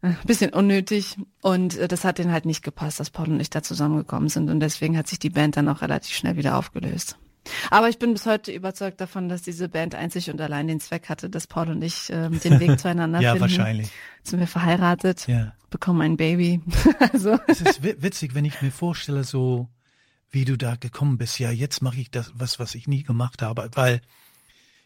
[0.00, 3.40] äh, ein bisschen unnötig und äh, das hat denen halt nicht gepasst, dass Paul und
[3.40, 6.56] ich da zusammengekommen sind und deswegen hat sich die Band dann auch relativ schnell wieder
[6.56, 7.18] aufgelöst.
[7.70, 11.08] Aber ich bin bis heute überzeugt davon, dass diese Band einzig und allein den Zweck
[11.08, 13.42] hatte, dass Paul und ich äh, den Weg zueinander Ja, finden.
[13.42, 13.90] wahrscheinlich.
[14.22, 15.52] Sind wir verheiratet, Ja.
[15.70, 16.60] bekommen ein Baby.
[17.12, 19.68] also Es ist wi- witzig, wenn ich mir vorstelle, so
[20.30, 21.38] wie du da gekommen bist.
[21.38, 24.00] Ja, jetzt mache ich das, was, was ich nie gemacht habe, weil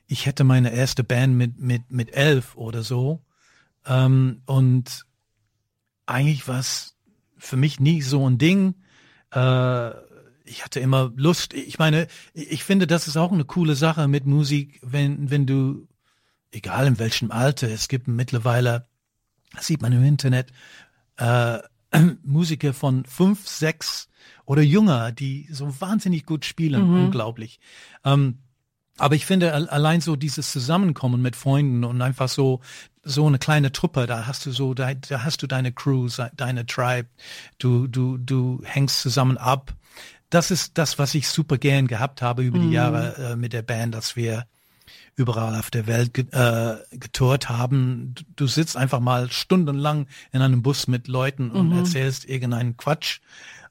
[0.07, 3.23] ich hätte meine erste Band mit, mit, mit elf oder so.
[3.87, 5.05] Ähm, und
[6.07, 6.97] eigentlich war es
[7.39, 8.75] für mich nie so ein Ding.
[9.33, 9.91] Äh,
[10.45, 11.55] ich hatte immer Lust.
[11.55, 15.86] Ich meine, ich finde, das ist auch eine coole Sache mit Musik, wenn, wenn du,
[16.51, 18.86] egal in welchem Alter, es gibt mittlerweile,
[19.55, 20.53] das sieht man im Internet,
[21.16, 21.59] äh,
[22.24, 24.09] Musiker von fünf, sechs
[24.47, 27.61] oder jünger, die so wahnsinnig gut spielen, unglaublich.
[28.05, 28.38] Ähm,
[28.99, 32.61] aber ich finde al- allein so dieses Zusammenkommen mit Freunden und einfach so
[33.05, 36.66] so eine kleine Truppe, da hast du so da, da hast du deine Crew, deine
[36.66, 37.09] Tribe,
[37.59, 39.74] du du du hängst zusammen ab.
[40.33, 43.61] Das ist das, was ich super gern gehabt habe über die Jahre äh, mit der
[43.61, 44.47] Band, dass wir
[45.14, 48.14] überall auf der Welt ge äh, getourt haben.
[48.14, 53.20] Du, du sitzt einfach mal stundenlang in einem Bus mit Leuten und erzählst irgendeinen Quatsch.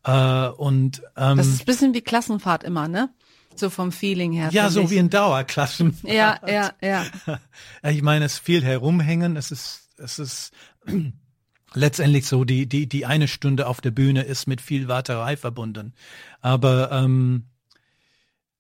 [0.04, 3.10] Äh, und ähm, das ist ein bisschen wie Klassenfahrt immer, ne?
[3.56, 4.50] So vom Feeling her.
[4.52, 4.92] ja, so ich.
[4.92, 5.98] wie in Dauerklassen.
[6.04, 7.06] Ja, ja, ja.
[7.90, 9.36] Ich meine, es ist viel herumhängen.
[9.36, 10.52] Es ist, es ist
[11.74, 15.94] letztendlich so, die, die, die eine Stunde auf der Bühne ist mit viel Warterei verbunden.
[16.42, 17.46] Aber ähm,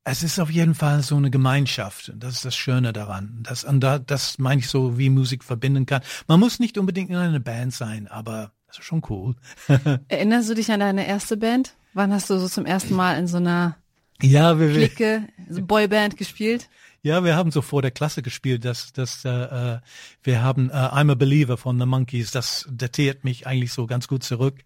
[0.03, 2.12] es ist auf jeden Fall so eine Gemeinschaft.
[2.16, 3.39] Das ist das Schöne daran.
[3.43, 6.01] Das, und da, das meine ich so, wie Musik verbinden kann.
[6.28, 9.36] Man muss nicht unbedingt in einer Band sein, aber das ist schon cool.
[10.07, 11.76] Erinnerst du dich an deine erste Band?
[11.93, 13.76] Wann hast du so zum ersten Mal in so einer
[14.22, 16.70] Ja, wir, Clique, so Boyband gespielt?
[17.04, 19.80] Ja, wir haben so vor der Klasse gespielt, dass dass äh, äh,
[20.22, 24.08] wir haben äh, I'm a Believer von The Monkeys, das datiert mich eigentlich so ganz
[24.08, 24.64] gut zurück,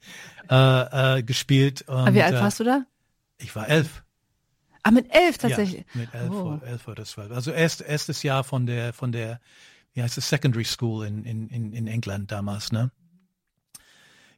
[0.49, 1.83] äh, äh, gespielt.
[1.88, 2.86] Und, Aber wie alt äh, warst du da?
[3.38, 4.03] Ich war elf.
[4.83, 5.86] Ah, mit elf tatsächlich.
[5.93, 6.53] Ja, mit elf, Oh.
[6.55, 7.31] oder, elf oder zwölf.
[7.31, 9.39] Also erst, erstes Jahr von der von der
[9.93, 12.91] wie heißt es Secondary School in in in, in England damals, ne?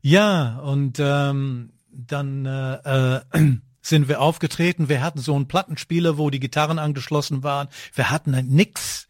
[0.02, 3.22] Ja, und ähm, dann äh, äh,
[3.88, 4.90] sind wir aufgetreten.
[4.90, 7.68] Wir hatten so einen Plattenspieler, wo die Gitarren angeschlossen waren.
[7.94, 9.08] Wir hatten halt nix.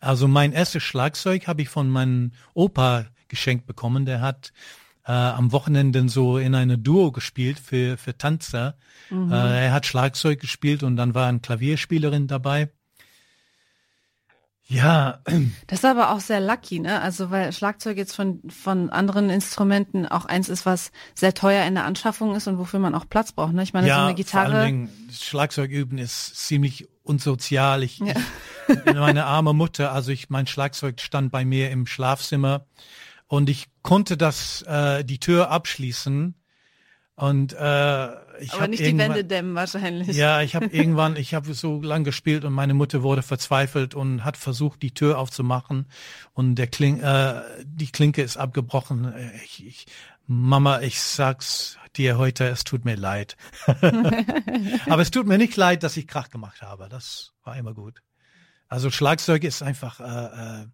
[0.00, 4.04] Also mein erstes Schlagzeug habe ich von meinem Opa geschenkt bekommen.
[4.04, 4.52] Der hat
[5.04, 8.76] äh, am Wochenende so in eine Duo gespielt für für Tanzer.
[9.10, 12.70] Äh, er hat Schlagzeug gespielt und dann war eine Klavierspielerin dabei.
[14.68, 15.20] Ja,
[15.68, 17.00] Das ist aber auch sehr lucky, ne?
[17.00, 21.74] Also weil Schlagzeug jetzt von von anderen Instrumenten auch eins ist, was sehr teuer in
[21.76, 23.52] der Anschaffung ist und wofür man auch Platz braucht.
[23.52, 23.62] Ne?
[23.62, 24.54] Ich meine, so ja, eine vor Gitarre.
[24.56, 27.84] allen Dingen Schlagzeug üben ist ziemlich unsozial.
[27.84, 28.14] Ich, Ja.
[28.68, 32.66] ich meine arme Mutter, also ich mein Schlagzeug stand bei mir im Schlafzimmer
[33.28, 36.34] und ich konnte das äh, die Tür abschließen
[37.16, 38.08] und äh,
[38.40, 40.16] ich aber nicht die Wände dämmen wahrscheinlich.
[40.16, 44.22] Ja, ich habe irgendwann, ich habe so lang gespielt und meine Mutter wurde verzweifelt und
[44.22, 45.86] hat versucht, die Tür aufzumachen
[46.34, 49.14] und der Kling, äh, die Klinke ist abgebrochen.
[49.44, 49.86] Ich, ich,
[50.26, 53.38] Mama, ich sag's dir heute, es tut mir leid.
[54.90, 56.88] Aber es tut mir nicht leid, dass ich Krach gemacht habe.
[56.90, 58.02] Das war immer gut.
[58.68, 60.00] Also Schlagzeug ist einfach.
[60.00, 60.66] Äh, äh,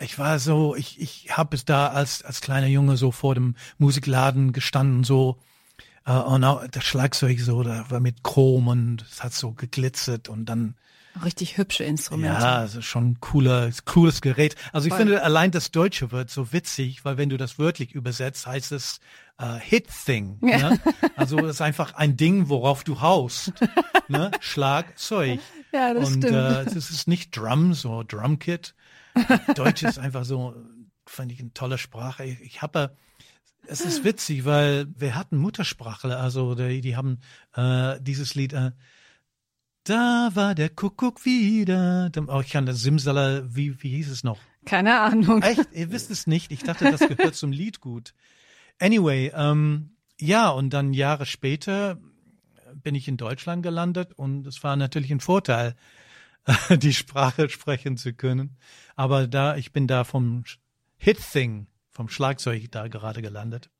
[0.00, 3.56] ich war so, ich ich habe es da als als kleiner Junge so vor dem
[3.78, 5.40] Musikladen gestanden so
[6.08, 10.28] äh, und auch das Schlagzeug so, da war mit Chrom und es hat so geglitzert
[10.28, 10.74] und dann
[11.24, 12.40] Richtig hübsche Instrumente.
[12.40, 14.54] ja, also schon cooler, cooles Gerät.
[14.72, 15.00] Also ich Voll.
[15.06, 19.00] finde allein das Deutsche wird so witzig, weil wenn du das wörtlich übersetzt, heißt es
[19.38, 20.38] äh, Hit Thing.
[20.42, 20.70] Ja.
[20.70, 20.80] Ne?
[21.16, 23.52] Also das ist einfach ein Ding, worauf du haust.
[24.08, 24.30] ne?
[24.40, 25.40] Schlagzeug.
[25.72, 26.34] Ja, das Und stimmt.
[26.34, 28.74] äh, das ist nicht Drums oder Drumkit.
[29.54, 30.54] Deutsch ist einfach so,
[31.04, 32.24] fand ich eine tolle Sprache.
[32.24, 32.96] Ich, ich habe,
[33.68, 37.20] es ist witzig, weil wir hatten Muttersprachler, also die, die haben
[37.54, 38.52] äh, dieses Lied.
[38.52, 38.72] Äh,
[39.84, 42.10] da war der Kuckuck wieder.
[42.26, 44.38] Oh, ich kann das Simsala, wie, wie hieß es noch?
[44.64, 45.42] Keine Ahnung.
[45.42, 45.72] Echt?
[45.72, 46.52] Ihr wisst es nicht.
[46.52, 48.14] Ich dachte, das gehört zum Lied gut.
[48.80, 51.98] Anyway, ähm, ja, und dann Jahre später
[52.74, 55.74] bin ich in Deutschland gelandet und es war natürlich ein Vorteil,
[56.70, 58.56] die Sprache sprechen zu können.
[58.94, 60.44] Aber da, ich bin da vom
[60.96, 61.66] Hit-Thing,
[61.98, 63.70] vom Schlagzeug da gerade gelandet.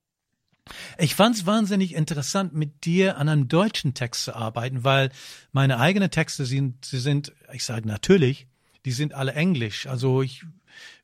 [0.98, 5.10] Ich fand es wahnsinnig interessant, mit dir an einem deutschen Text zu arbeiten, weil
[5.52, 8.48] meine eigenen Texte sind, sie sind, ich sage natürlich,
[8.84, 9.86] die sind alle Englisch.
[9.86, 10.44] Also ich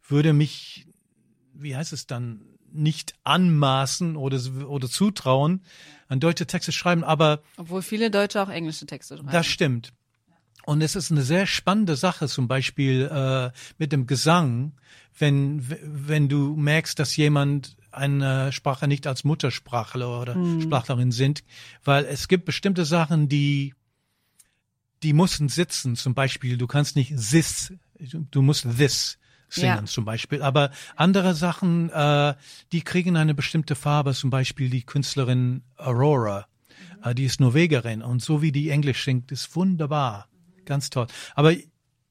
[0.09, 0.89] würde mich,
[1.53, 2.41] wie heißt es dann,
[2.73, 5.63] nicht anmaßen oder, oder zutrauen,
[6.09, 9.31] an deutsche Texte schreiben, aber Obwohl viele Deutsche auch englische Texte schreiben.
[9.31, 9.93] das stimmt.
[10.67, 14.73] Und es ist eine sehr spannende Sache, zum Beispiel äh, mit dem Gesang,
[15.19, 21.45] wenn, wenn du merkst, dass jemand eine Sprache nicht als Muttersprachler oder Sprachlerin sind,
[21.85, 23.75] weil es gibt bestimmte Sachen, die
[25.03, 25.97] die müssen sitzen.
[25.97, 29.19] Zum Beispiel, du kannst nicht this, du musst this
[29.51, 29.85] singen Ja.
[29.85, 30.43] zum Beispiel.
[30.43, 32.35] Aber andere Sachen, äh,
[32.73, 34.15] die kriegen eine bestimmte Farbe.
[34.15, 36.47] Zum Beispiel die Künstlerin Aurora,
[37.05, 40.27] äh, die ist Norwegerin und so wie die Englisch singt, ist wunderbar,
[40.67, 41.07] ganz toll.
[41.35, 41.53] Aber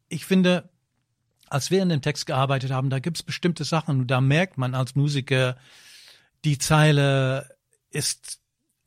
[0.10, 0.70] ich finde,
[1.48, 4.96] als wir in dem Text gearbeitet haben, da gibt's bestimmte Sachen, da merkt man als
[4.96, 5.58] Musiker,
[6.46, 7.56] die Zeile
[7.90, 8.40] ist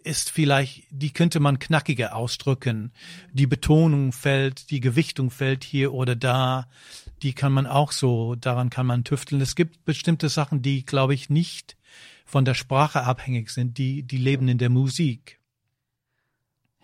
[0.07, 2.93] ist vielleicht, die könnte man knackiger ausdrücken.
[3.33, 6.69] Die Betonung fällt, die Gewichtung fällt hier oder da.
[7.23, 9.41] Die kann man auch so, daran kann man tüfteln.
[9.41, 11.77] Es gibt bestimmte Sachen, die, glaube ich, nicht
[12.25, 15.41] von der Sprache abhängig sind, die, die leben in der Musik.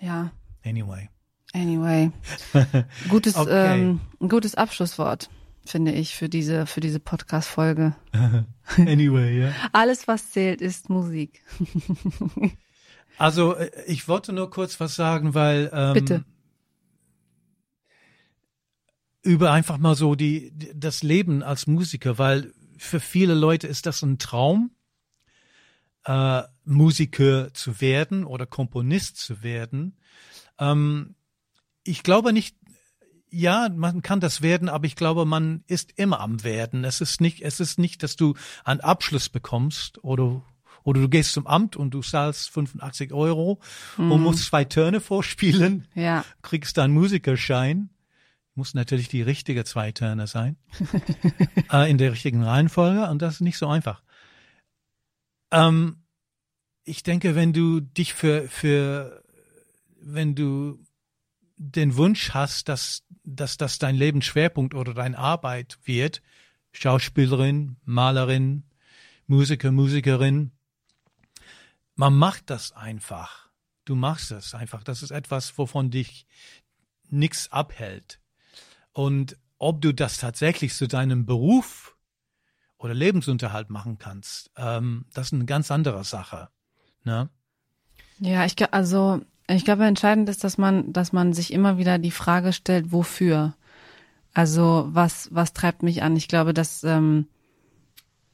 [0.01, 0.33] ja,
[0.65, 1.09] Anyway.
[1.53, 2.11] Anyway.
[3.09, 3.81] Gutes, Okay.
[3.81, 5.31] ähm, ein gutes Abschlusswort,
[5.65, 7.95] finde ich, für diese, für diese Podcast-Folge.
[8.79, 9.53] Anyway, ja.
[9.73, 11.43] Alles, was zählt, ist Musik.
[13.19, 16.25] Also, äh, ich wollte nur kurz was sagen, weil, ähm, Bitte.
[19.23, 23.87] über einfach mal so die, die- das Leben als Musiker, weil für viele Leute ist
[23.87, 24.71] das ein Traum,
[26.05, 29.97] äh, Musiker zu werden oder Komponist zu werden.
[30.59, 31.15] Ähm,
[31.85, 32.57] ich glaube nicht,
[33.31, 36.85] ja, man kann das werden, aber ich glaube, man ist immer am werden.
[36.85, 40.43] Es ist nicht, es ist nicht, dass du einen Abschluss bekommst oder
[40.85, 43.61] oder du gehst zum Amt und du zahlst 85 Euro
[43.97, 47.91] und musst zwei Töne vorspielen Ja, kriegst dann Musikerschein.
[48.55, 50.57] Muss natürlich die richtige Zweiturner sein.
[51.73, 54.03] äh, in der richtigen Reihenfolge und das ist nicht so einfach.
[55.53, 56.03] Ähm,
[56.85, 59.23] ich denke, wenn du dich für, für,
[60.01, 60.81] wenn du
[61.63, 66.23] den Wunsch hast, dass, dass das dein Lebensschwerpunkt oder deine Arbeit wird,
[66.73, 68.65] Schauspielerin, Malerin,
[69.27, 70.51] Musiker, Musikerin,
[71.95, 73.49] man macht das einfach.
[73.85, 74.83] Du machst es einfach.
[74.83, 76.27] Das ist etwas, wovon dich
[77.11, 78.21] nichts abhält.
[78.93, 81.97] Und ob du das tatsächlich zu deinem Beruf
[82.79, 86.49] oder Lebensunterhalt machen kannst, ähm, das ist eine ganz andere Sache.
[87.05, 87.31] Ne?
[88.19, 89.21] ja, ich also
[89.57, 93.55] ich glaube, entscheidend ist, dass man, dass man sich immer wieder die Frage stellt, wofür.
[94.35, 96.17] Also was, was treibt mich an?
[96.17, 97.27] Ich glaube, dass ähm,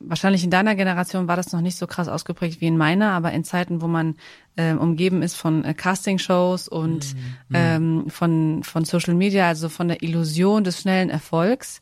[0.00, 3.32] wahrscheinlich in deiner Generation war das noch nicht so krass ausgeprägt wie in meiner, aber
[3.32, 4.16] in Zeiten, wo man
[4.56, 7.16] ähm, umgeben ist von äh, Castingshows und
[7.52, 11.80] ähm, von von Social Media, also von der Illusion des schnellen Erfolgs,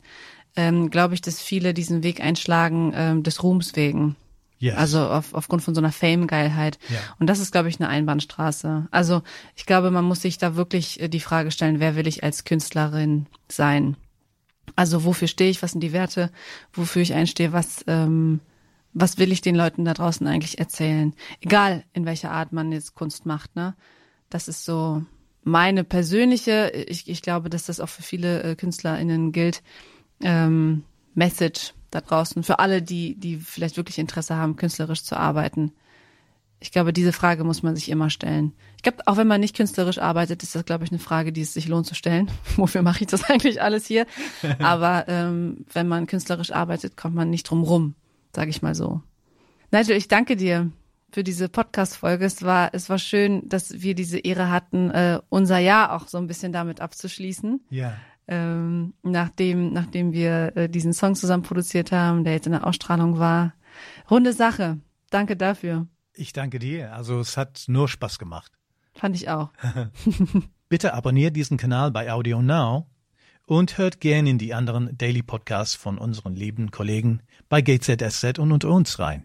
[0.55, 4.15] ähm, glaube ich, dass viele diesen Weg einschlagen ähm, des Ruhms wegen.
[4.59, 4.75] Yes.
[4.75, 6.79] Also auf, aufgrund von so einer Fame-Geilheit.
[6.89, 6.99] Ja.
[7.19, 8.87] Und das ist, glaube ich, eine Einbahnstraße.
[8.91, 9.21] Also
[9.55, 12.43] ich glaube, man muss sich da wirklich äh, die Frage stellen, wer will ich als
[12.43, 13.97] Künstlerin sein?
[14.75, 15.61] Also wofür stehe ich?
[15.61, 16.31] Was sind die Werte?
[16.73, 17.53] Wofür ich einstehe?
[17.53, 18.39] Was, ähm,
[18.93, 21.13] was will ich den Leuten da draußen eigentlich erzählen?
[21.39, 23.75] Egal, in welcher Art man jetzt Kunst macht, ne?
[24.29, 25.03] Das ist so
[25.43, 29.63] meine persönliche, ich, ich glaube, dass das auch für viele äh, KünstlerInnen gilt,
[30.21, 30.83] ähm,
[31.13, 35.71] Message da draußen, für alle, die, die vielleicht wirklich Interesse haben, künstlerisch zu arbeiten.
[36.59, 38.53] Ich glaube, diese Frage muss man sich immer stellen.
[38.77, 41.41] Ich glaube, auch wenn man nicht künstlerisch arbeitet, ist das, glaube ich, eine Frage, die
[41.41, 42.31] es sich lohnt zu stellen.
[42.55, 44.05] Wofür mache ich das eigentlich alles hier?
[44.59, 47.95] Aber ähm, wenn man künstlerisch arbeitet, kommt man nicht drum rum,
[48.35, 49.01] sage ich mal so.
[49.71, 50.71] Nigel, ich danke dir,
[51.11, 52.25] für diese Podcast-Folge.
[52.25, 56.17] Es war, es war schön, dass wir diese Ehre hatten, äh, unser Jahr auch so
[56.17, 57.61] ein bisschen damit abzuschließen.
[57.69, 57.95] Ja.
[58.27, 63.19] Ähm, nachdem, nachdem wir äh, diesen Song zusammen produziert haben, der jetzt in der Ausstrahlung
[63.19, 63.53] war.
[64.11, 64.79] Runde Sache.
[65.09, 65.87] Danke dafür.
[66.13, 66.93] Ich danke dir.
[66.93, 68.51] Also es hat nur Spaß gemacht.
[68.93, 69.51] Fand ich auch.
[70.69, 72.87] Bitte abonniert diesen Kanal bei Audio Now
[73.45, 78.51] und hört gerne in die anderen Daily Podcasts von unseren lieben Kollegen bei GZSZ und
[78.51, 79.23] unter uns rein.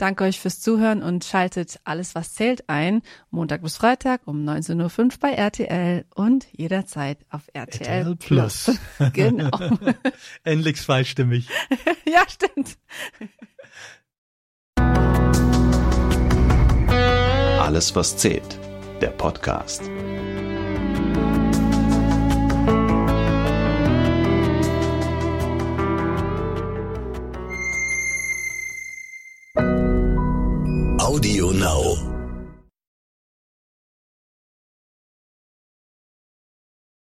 [0.00, 4.98] Danke euch fürs Zuhören und schaltet alles, was zählt ein, Montag bis Freitag um 19.05
[4.98, 8.70] Uhr bei RTL und jederzeit auf RTL, RTL Plus.
[9.12, 9.50] genau.
[10.42, 11.50] Endlich zweistimmig.
[12.06, 12.78] ja, stimmt.
[17.58, 18.58] Alles, was zählt.
[19.02, 19.82] Der Podcast.
[31.10, 32.19] Audio Now.